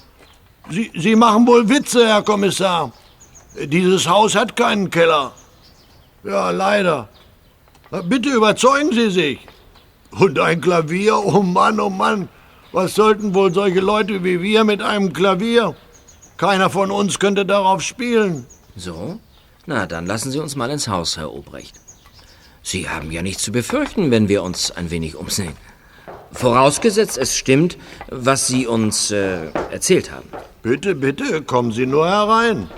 Sie, 0.71 0.91
Sie 0.95 1.15
machen 1.15 1.47
wohl 1.47 1.69
Witze, 1.69 2.07
Herr 2.07 2.23
Kommissar. 2.23 2.93
Dieses 3.75 4.09
Haus 4.09 4.35
hat 4.35 4.57
keinen 4.57 4.91
Keller. 4.91 5.33
Ja, 6.25 6.51
leider. 6.51 7.09
Bitte 8.05 8.31
überzeugen 8.31 8.93
Sie 8.93 9.11
sich. 9.11 9.39
Und 10.11 10.39
ein 10.39 10.61
Klavier? 10.61 11.17
Oh 11.19 11.43
Mann, 11.43 11.79
oh 11.81 11.91
Mann. 11.91 12.29
Was 12.73 12.95
sollten 12.95 13.35
wohl 13.35 13.53
solche 13.55 13.81
Leute 13.81 14.25
wie 14.25 14.41
wir 14.43 14.65
mit 14.65 14.83
einem 14.83 15.13
Klavier? 15.13 15.77
Keiner 16.37 16.71
von 16.71 16.91
uns 16.91 17.19
könnte 17.21 17.47
darauf 17.47 17.83
spielen. 17.83 18.47
So? 18.75 19.21
Na, 19.67 19.87
dann 19.87 20.07
lassen 20.07 20.33
Sie 20.33 20.41
uns 20.41 20.57
mal 20.57 20.71
ins 20.71 20.89
Haus, 20.89 21.17
Herr 21.17 21.33
Obrecht. 21.33 21.75
Sie 22.63 22.89
haben 22.89 23.13
ja 23.13 23.23
nichts 23.23 23.43
zu 23.45 23.53
befürchten, 23.53 24.11
wenn 24.11 24.29
wir 24.29 24.43
uns 24.43 24.71
ein 24.73 24.91
wenig 24.91 25.15
umsehen. 25.15 25.57
Vorausgesetzt, 26.35 27.17
es 27.17 27.37
stimmt, 27.37 27.79
was 28.09 28.49
Sie 28.49 28.67
uns 28.67 29.13
äh, 29.13 29.47
erzählt 29.71 30.11
haben. 30.11 30.29
Bitte, 30.63 30.95
bitte, 30.95 31.43
kommen 31.43 31.73
Sie 31.73 31.87
nur 31.87 32.09
herein. 32.09 32.69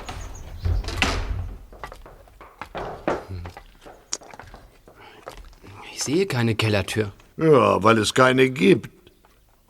Ich 5.94 6.02
sehe 6.04 6.26
keine 6.26 6.54
Kellertür. 6.54 7.12
Ja, 7.38 7.82
weil 7.82 7.98
es 7.98 8.12
keine 8.12 8.50
gibt. 8.50 8.90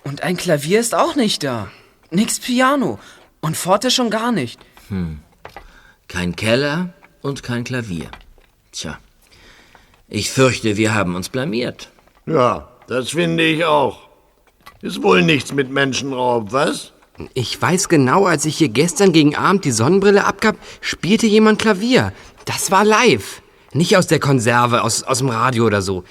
Und 0.03 0.23
ein 0.23 0.37
Klavier 0.37 0.81
ist 0.81 0.95
auch 0.95 1.15
nicht 1.15 1.45
da. 1.45 1.69
Nix 2.11 2.41
Piano. 2.41 2.99
Und 3.41 3.57
Forte 3.57 3.91
schon 3.91 4.11
gar 4.11 4.33
nicht. 4.33 4.59
Hm. 4.89 5.21
Kein 6.09 6.35
Keller 6.35 6.93
und 7.23 7.43
kein 7.43 7.65
Klavier. 7.65 8.11
Tja, 8.73 8.99
ich 10.09 10.31
fürchte, 10.31 10.77
wir 10.77 10.95
haben 10.95 11.15
uns 11.15 11.29
blamiert. 11.29 11.91
Ja, 12.27 12.69
das 12.89 13.11
finde 13.11 13.45
ich 13.45 13.65
auch. 13.65 14.01
Ist 14.83 15.03
wohl 15.03 15.23
nichts 15.23 15.53
mit 15.53 15.71
Menschenraub, 15.71 16.53
was? 16.53 16.93
Ich 17.35 17.61
weiß 17.61 17.89
genau, 17.89 18.27
als 18.27 18.45
ich 18.45 18.59
hier 18.59 18.69
gestern 18.69 19.13
gegen 19.13 19.35
Abend 19.37 19.65
die 19.65 19.71
Sonnenbrille 19.71 20.25
abgab, 20.25 20.57
spielte 20.81 21.27
jemand 21.27 21.59
Klavier. 21.59 22.13
Das 22.45 22.71
war 22.71 22.85
live. 22.85 23.41
Nicht 23.73 23.97
aus 23.97 24.07
der 24.07 24.21
Konserve, 24.21 24.83
aus, 24.83 25.03
aus 25.03 25.19
dem 25.19 25.31
Radio 25.31 25.65
oder 25.67 25.81
so. 25.83 26.05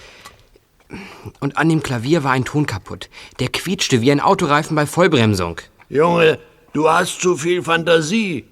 Und 1.39 1.57
an 1.57 1.69
dem 1.69 1.84
Klavier 1.84 2.23
war 2.23 2.32
ein 2.32 2.45
Ton 2.45 2.65
kaputt. 2.65 3.09
Der 3.39 3.49
quietschte 3.49 4.01
wie 4.01 4.11
ein 4.11 4.19
Autoreifen 4.19 4.76
bei 4.76 4.86
Vollbremsung. 4.86 5.61
Junge, 5.89 6.39
du 6.73 6.89
hast 6.89 7.21
zu 7.21 7.38
viel 7.38 7.61
Fantasie. 7.63 8.45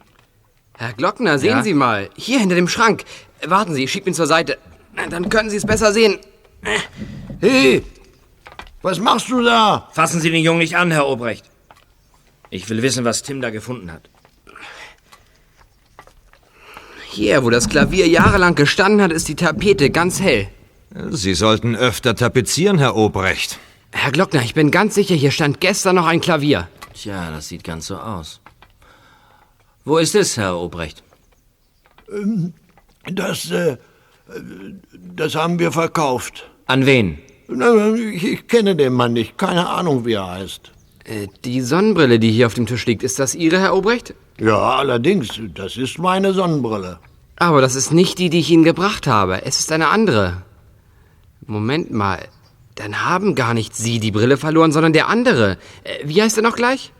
Herr 0.77 0.93
Glockner, 0.93 1.37
sehen 1.39 1.57
Ja? 1.57 1.63
Sie 1.63 1.73
mal. 1.73 2.09
Hier 2.15 2.39
hinter 2.39 2.55
dem 2.55 2.67
Schrank. 2.67 3.03
Warten 3.45 3.73
Sie, 3.73 3.83
ich 3.83 3.91
schieb 3.91 4.07
ihn 4.07 4.13
zur 4.13 4.27
Seite. 4.27 4.57
Dann 5.09 5.29
können 5.29 5.49
Sie 5.49 5.57
es 5.57 5.65
besser 5.65 5.91
sehen. 5.91 6.17
Hey, 7.41 7.83
was 8.83 8.99
machst 8.99 9.29
du 9.29 9.41
da? 9.43 9.89
Fassen 9.93 10.21
Sie 10.21 10.29
den 10.29 10.43
Jungen 10.43 10.59
nicht 10.59 10.75
an, 10.77 10.91
Herr 10.91 11.07
Obrecht. 11.07 11.45
Ich 12.49 12.69
will 12.69 12.81
wissen, 12.83 13.03
was 13.05 13.23
Tim 13.23 13.41
da 13.41 13.49
gefunden 13.49 13.91
hat. 13.91 14.09
Hier, 17.09 17.43
wo 17.43 17.49
das 17.49 17.69
Klavier 17.69 18.07
jahrelang 18.07 18.55
gestanden 18.55 19.01
hat, 19.01 19.11
ist 19.11 19.27
die 19.27 19.35
Tapete 19.35 19.89
ganz 19.89 20.19
hell. 20.19 20.47
Sie 21.09 21.33
sollten 21.33 21.75
öfter 21.75 22.15
tapezieren, 22.15 22.77
Herr 22.77 22.95
Obrecht. 22.95 23.59
Herr 23.91 24.11
Glockner, 24.11 24.41
ich 24.43 24.53
bin 24.53 24.71
ganz 24.71 24.95
sicher, 24.95 25.15
hier 25.15 25.31
stand 25.31 25.59
gestern 25.59 25.95
noch 25.95 26.07
ein 26.07 26.21
Klavier. 26.21 26.67
Tja, 26.93 27.31
das 27.31 27.47
sieht 27.47 27.63
ganz 27.63 27.87
so 27.87 27.97
aus. 27.97 28.41
Wo 29.85 29.97
ist 29.97 30.15
es, 30.15 30.37
Herr 30.37 30.57
Obrecht? 30.57 31.03
Ähm, 32.11 32.53
Das, 33.05 33.51
äh, 33.51 33.77
das 34.93 35.35
haben 35.35 35.59
wir 35.59 35.71
verkauft. 35.71 36.49
An 36.67 36.85
wen? 36.85 37.19
Ich 37.47 38.47
kenne 38.47 38.75
den 38.75 38.93
Mann 38.93 39.13
nicht. 39.13 39.37
Keine 39.37 39.67
Ahnung, 39.67 40.05
wie 40.05 40.13
er 40.13 40.29
heißt. 40.31 40.71
Äh, 41.05 41.27
die 41.43 41.61
Sonnenbrille, 41.61 42.19
die 42.19 42.31
hier 42.31 42.47
auf 42.47 42.53
dem 42.53 42.65
Tisch 42.65 42.85
liegt, 42.85 43.03
ist 43.03 43.19
das 43.19 43.35
Ihre, 43.35 43.59
Herr 43.59 43.75
Obrecht? 43.75 44.13
Ja, 44.39 44.77
allerdings. 44.77 45.39
Das 45.53 45.77
ist 45.77 45.99
meine 45.99 46.33
Sonnenbrille. 46.33 46.99
Aber 47.37 47.61
das 47.61 47.75
ist 47.75 47.91
nicht 47.91 48.19
die, 48.19 48.29
die 48.29 48.39
ich 48.39 48.49
Ihnen 48.51 48.63
gebracht 48.63 49.07
habe. 49.07 49.45
Es 49.45 49.59
ist 49.59 49.71
eine 49.71 49.89
andere. 49.89 50.43
Moment 51.45 51.91
mal. 51.91 52.27
Dann 52.75 53.05
haben 53.05 53.35
gar 53.35 53.53
nicht 53.53 53.75
Sie 53.75 53.99
die 53.99 54.11
Brille 54.11 54.37
verloren, 54.37 54.71
sondern 54.71 54.93
der 54.93 55.07
andere. 55.07 55.57
Äh, 55.83 55.99
wie 56.05 56.21
heißt 56.21 56.37
er 56.37 56.43
noch 56.43 56.55
gleich? 56.55 56.91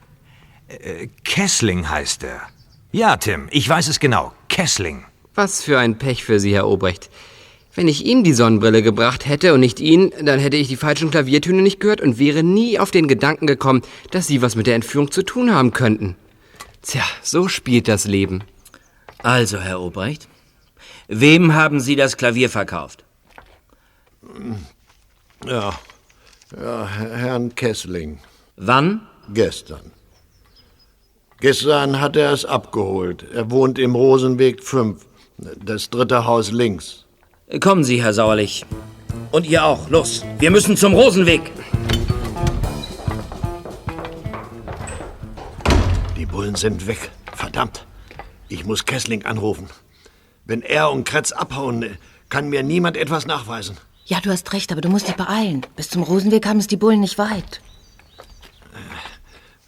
Äh, 0.68 1.08
Kessling 1.24 1.90
heißt 1.90 2.24
er. 2.24 2.42
Ja, 2.92 3.18
Tim, 3.18 3.48
ich 3.52 3.68
weiß 3.68 3.88
es 3.88 4.00
genau. 4.00 4.34
Kessling. 4.50 5.06
Was 5.34 5.64
für 5.64 5.80
ein 5.80 5.98
Pech 5.98 6.24
für 6.24 6.40
Sie, 6.40 6.54
Herr 6.54 6.68
Obrecht. 6.68 7.10
Wenn 7.76 7.88
ich 7.88 8.06
ihm 8.06 8.24
die 8.24 8.34
Sonnenbrille 8.34 8.84
gebracht 8.84 9.26
hätte 9.26 9.54
und 9.54 9.60
nicht 9.60 9.80
ihn, 9.80 10.14
dann 10.22 10.40
hätte 10.40 10.58
ich 10.58 10.68
die 10.68 10.76
falschen 10.76 11.10
Klaviertöne 11.10 11.62
nicht 11.62 11.80
gehört 11.80 12.02
und 12.02 12.20
wäre 12.20 12.44
nie 12.44 12.78
auf 12.78 12.92
den 12.92 13.08
Gedanken 13.08 13.48
gekommen, 13.48 13.82
dass 14.12 14.28
Sie 14.28 14.44
was 14.44 14.56
mit 14.56 14.68
der 14.68 14.76
Entführung 14.76 15.10
zu 15.10 15.24
tun 15.24 15.54
haben 15.54 15.72
könnten. 15.72 16.16
Tja, 16.84 17.04
so 17.24 17.48
spielt 17.48 17.88
das 17.88 18.06
Leben. 18.06 18.44
Also, 19.24 19.58
Herr 19.60 19.82
Obrecht, 19.82 20.28
wem 21.08 21.56
haben 21.56 21.80
Sie 21.80 21.96
das 21.96 22.18
Klavier 22.18 22.50
verkauft? 22.50 23.04
Ja, 25.46 25.74
ja 26.56 26.88
Herrn 26.88 27.56
Kessling. 27.56 28.20
Wann? 28.56 29.08
Gestern. 29.34 29.92
Gestern 31.40 32.00
hat 32.00 32.16
er 32.16 32.34
es 32.34 32.46
abgeholt. 32.46 33.26
Er 33.34 33.50
wohnt 33.50 33.80
im 33.80 33.96
Rosenweg 33.96 34.64
5, 34.64 35.06
das 35.38 35.90
dritte 35.90 36.26
Haus 36.26 36.52
links. 36.52 37.03
Kommen 37.60 37.84
Sie, 37.84 38.02
Herr 38.02 38.14
Sauerlich. 38.14 38.66
Und 39.32 39.46
ihr 39.46 39.64
auch. 39.66 39.90
Los, 39.90 40.24
wir 40.40 40.50
müssen 40.50 40.78
zum 40.78 40.94
Rosenweg. 40.94 41.52
Die 46.18 46.26
Bullen 46.26 46.56
sind 46.56 46.88
weg. 46.88 47.12
Verdammt. 47.34 47.86
Ich 48.48 48.66
muss 48.66 48.86
Kessling 48.86 49.26
anrufen. 49.26 49.68
Wenn 50.46 50.62
er 50.62 50.92
und 50.92 51.04
Kretz 51.04 51.32
abhauen, 51.32 51.98
kann 52.30 52.50
mir 52.50 52.64
niemand 52.64 52.98
etwas 52.98 53.26
nachweisen. 53.26 53.78
Ja, 54.06 54.20
du 54.20 54.32
hast 54.32 54.52
recht, 54.54 54.72
aber 54.72 54.82
du 54.82 54.90
musst 54.90 55.08
dich 55.08 55.16
beeilen. 55.16 55.66
Bis 55.76 55.90
zum 55.90 56.04
Rosenweg 56.04 56.46
haben 56.46 56.60
es 56.60 56.68
die 56.68 56.78
Bullen 56.78 57.00
nicht 57.00 57.18
weit. 57.18 57.62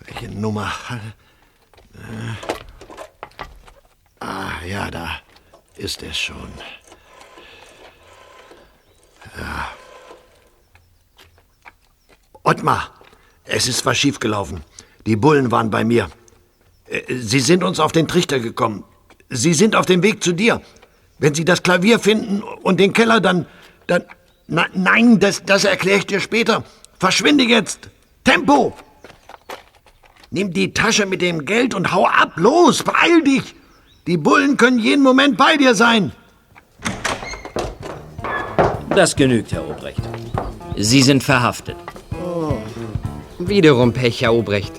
Welche 0.06 0.30
Nummer? 0.30 0.72
Äh. 1.94 2.56
Ah, 4.20 4.64
ja, 4.68 4.90
da 4.92 5.20
ist 5.78 6.04
es 6.04 6.18
schon. 6.18 6.52
Ja. 9.38 9.70
Ottmar, 12.44 12.92
es 13.46 13.68
ist 13.68 13.86
was 13.86 13.98
schiefgelaufen. 13.98 14.62
Die 15.06 15.16
Bullen 15.16 15.52
waren 15.52 15.70
bei 15.70 15.84
mir. 15.84 16.10
Äh, 16.88 17.02
Sie 17.16 17.40
sind 17.40 17.64
uns 17.64 17.80
auf 17.80 17.92
den 17.92 18.08
Trichter 18.08 18.40
gekommen. 18.40 18.84
Sie 19.30 19.54
sind 19.54 19.76
auf 19.76 19.86
dem 19.86 20.04
Weg 20.04 20.24
zu 20.24 20.34
dir. 20.34 20.62
Wenn 21.18 21.34
Sie 21.34 21.46
das 21.46 21.64
Klavier 21.64 22.00
finden 22.00 22.42
und 22.42 22.80
den 22.80 22.94
Keller, 22.94 23.20
dann... 23.20 23.48
dann 23.88 24.04
na, 24.48 24.68
nein, 24.74 25.20
das, 25.20 25.44
das 25.44 25.64
erkläre 25.64 25.98
ich 25.98 26.06
dir 26.06 26.20
später. 26.20 26.64
Verschwinde 27.00 27.44
jetzt. 27.44 27.90
Tempo! 28.24 28.76
Nimm 30.30 30.54
die 30.54 30.72
Tasche 30.74 31.06
mit 31.06 31.22
dem 31.22 31.46
Geld 31.46 31.74
und 31.74 31.92
hau 31.92 32.06
ab. 32.06 32.34
Los, 32.36 32.84
beeil 32.84 33.24
dich. 33.24 33.56
Die 34.06 34.18
Bullen 34.18 34.58
können 34.58 34.78
jeden 34.78 35.02
Moment 35.02 35.38
bei 35.38 35.58
dir 35.58 35.74
sein. 35.74 36.12
Das 38.96 39.16
genügt, 39.18 39.52
Herr 39.52 39.68
Obrecht. 39.70 40.00
Sie 40.78 41.02
sind 41.02 41.22
verhaftet. 41.22 41.76
Wiederum 43.40 43.92
Pech, 43.92 44.22
Herr 44.22 44.34
Obrecht. 44.34 44.72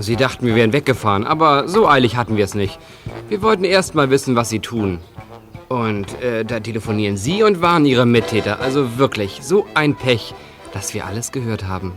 Sie 0.00 0.16
dachten, 0.16 0.46
wir 0.46 0.54
wären 0.54 0.74
weggefahren, 0.74 1.24
aber 1.24 1.66
so 1.66 1.88
eilig 1.88 2.16
hatten 2.16 2.36
wir 2.36 2.44
es 2.44 2.54
nicht. 2.54 2.78
Wir 3.30 3.40
wollten 3.40 3.64
erst 3.64 3.94
mal 3.94 4.10
wissen, 4.10 4.36
was 4.36 4.50
Sie 4.50 4.58
tun. 4.60 4.98
Und 5.68 6.20
äh, 6.22 6.44
da 6.44 6.60
telefonieren 6.60 7.16
Sie 7.16 7.42
und 7.42 7.62
waren 7.62 7.86
Ihre 7.86 8.04
Mittäter. 8.04 8.60
Also 8.60 8.98
wirklich, 8.98 9.40
so 9.42 9.66
ein 9.74 9.94
Pech, 9.94 10.34
dass 10.74 10.92
wir 10.92 11.06
alles 11.06 11.32
gehört 11.32 11.66
haben. 11.66 11.94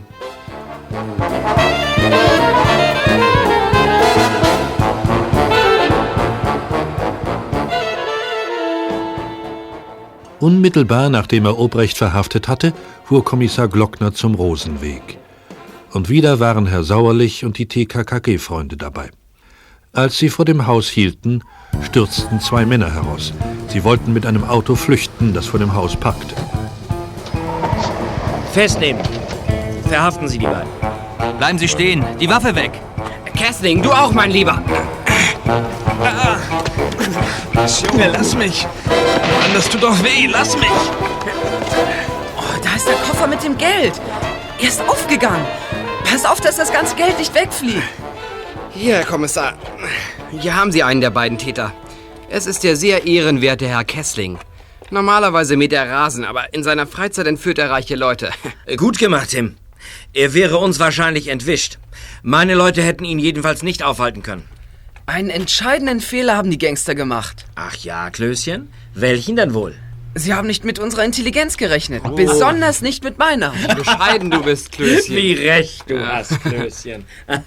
Unmittelbar 10.42 11.08
nachdem 11.08 11.44
er 11.46 11.56
Obrecht 11.56 11.96
verhaftet 11.96 12.48
hatte, 12.48 12.72
fuhr 13.04 13.24
Kommissar 13.24 13.68
Glockner 13.68 14.12
zum 14.12 14.34
Rosenweg. 14.34 15.18
Und 15.92 16.08
wieder 16.08 16.40
waren 16.40 16.66
Herr 16.66 16.82
Sauerlich 16.82 17.44
und 17.44 17.58
die 17.58 17.66
TKKG-Freunde 17.66 18.76
dabei. 18.76 19.10
Als 19.92 20.18
sie 20.18 20.30
vor 20.30 20.44
dem 20.44 20.66
Haus 20.66 20.88
hielten, 20.88 21.44
stürzten 21.82 22.40
zwei 22.40 22.66
Männer 22.66 22.92
heraus. 22.92 23.32
Sie 23.68 23.84
wollten 23.84 24.12
mit 24.12 24.26
einem 24.26 24.42
Auto 24.42 24.74
flüchten, 24.74 25.32
das 25.32 25.46
vor 25.46 25.60
dem 25.60 25.74
Haus 25.74 25.94
parkte. 25.94 26.34
Festnehmen. 28.52 29.00
Verhaften 29.86 30.26
Sie 30.26 30.38
die 30.38 30.46
beiden. 30.46 30.72
Bleiben 31.38 31.58
Sie 31.58 31.68
stehen. 31.68 32.04
Die 32.18 32.28
Waffe 32.28 32.56
weg. 32.56 32.72
Kessling, 33.36 33.80
du 33.80 33.92
auch, 33.92 34.12
mein 34.12 34.32
Lieber. 34.32 34.60
Junge, 37.80 38.08
lass 38.12 38.34
mich. 38.34 38.66
Mann, 38.86 39.54
das 39.54 39.68
tut 39.68 39.82
doch 39.82 40.02
weh. 40.02 40.26
Lass 40.26 40.56
mich. 40.56 40.68
Oh, 42.36 42.60
da 42.62 42.76
ist 42.76 42.86
der 42.86 42.94
Koffer 42.96 43.26
mit 43.26 43.42
dem 43.42 43.56
Geld. 43.56 43.94
Er 44.60 44.68
ist 44.68 44.80
aufgegangen. 44.82 45.44
Pass 46.04 46.24
auf, 46.24 46.40
dass 46.40 46.56
das 46.56 46.72
ganze 46.72 46.94
Geld 46.96 47.18
nicht 47.18 47.34
wegfliegt. 47.34 47.82
Hier, 48.70 48.96
Herr 48.96 49.04
Kommissar. 49.04 49.54
Hier 50.30 50.56
haben 50.56 50.72
Sie 50.72 50.82
einen 50.82 51.00
der 51.00 51.10
beiden 51.10 51.38
Täter. 51.38 51.72
Es 52.28 52.46
ist 52.46 52.64
der 52.64 52.76
sehr 52.76 53.06
ehrenwerte 53.06 53.66
Herr 53.66 53.84
Kessling. 53.84 54.38
Normalerweise 54.90 55.56
mäht 55.56 55.72
er 55.72 55.90
Rasen, 55.90 56.24
aber 56.24 56.52
in 56.52 56.62
seiner 56.62 56.86
Freizeit 56.86 57.26
entführt 57.26 57.58
er 57.58 57.70
reiche 57.70 57.96
Leute. 57.96 58.30
Gut 58.76 58.98
gemacht, 58.98 59.30
Tim. 59.30 59.56
Er 60.12 60.34
wäre 60.34 60.58
uns 60.58 60.78
wahrscheinlich 60.78 61.28
entwischt. 61.28 61.78
Meine 62.22 62.54
Leute 62.54 62.82
hätten 62.82 63.04
ihn 63.04 63.18
jedenfalls 63.18 63.62
nicht 63.62 63.82
aufhalten 63.82 64.22
können. 64.22 64.48
Einen 65.06 65.30
entscheidenden 65.30 66.00
Fehler 66.00 66.36
haben 66.36 66.50
die 66.50 66.58
Gangster 66.58 66.94
gemacht. 66.94 67.44
Ach 67.56 67.74
ja, 67.76 68.10
Klößchen? 68.10 68.68
Welchen 68.94 69.36
denn 69.36 69.52
wohl? 69.52 69.74
Sie 70.14 70.34
haben 70.34 70.46
nicht 70.46 70.64
mit 70.64 70.78
unserer 70.78 71.04
Intelligenz 71.04 71.56
gerechnet. 71.56 72.02
Besonders 72.14 72.82
nicht 72.82 73.02
mit 73.02 73.18
meiner. 73.18 73.52
Wie 73.54 73.74
bescheiden 73.74 74.30
du 74.30 74.42
bist, 74.42 74.70
Klößchen. 74.72 75.16
Wie 75.16 75.32
recht 75.32 75.84
du 75.88 76.06
hast, 76.06 76.40
Klößchen. 76.42 77.04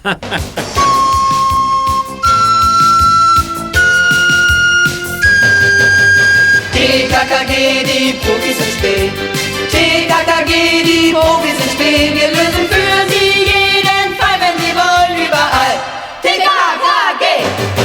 TKKG, 6.72 7.84
die 7.84 8.12
Profis 8.18 8.58
im 8.58 8.72
Spiel. 8.78 9.10
TKKG, 9.70 10.82
die 10.84 11.12
Profis 11.12 11.54
im 11.64 11.70
Spiel. 11.70 12.14
Wir 12.14 12.28
lösen 12.28 12.68
für 12.68 13.12
sie 13.12 13.35
jeden 17.20 17.75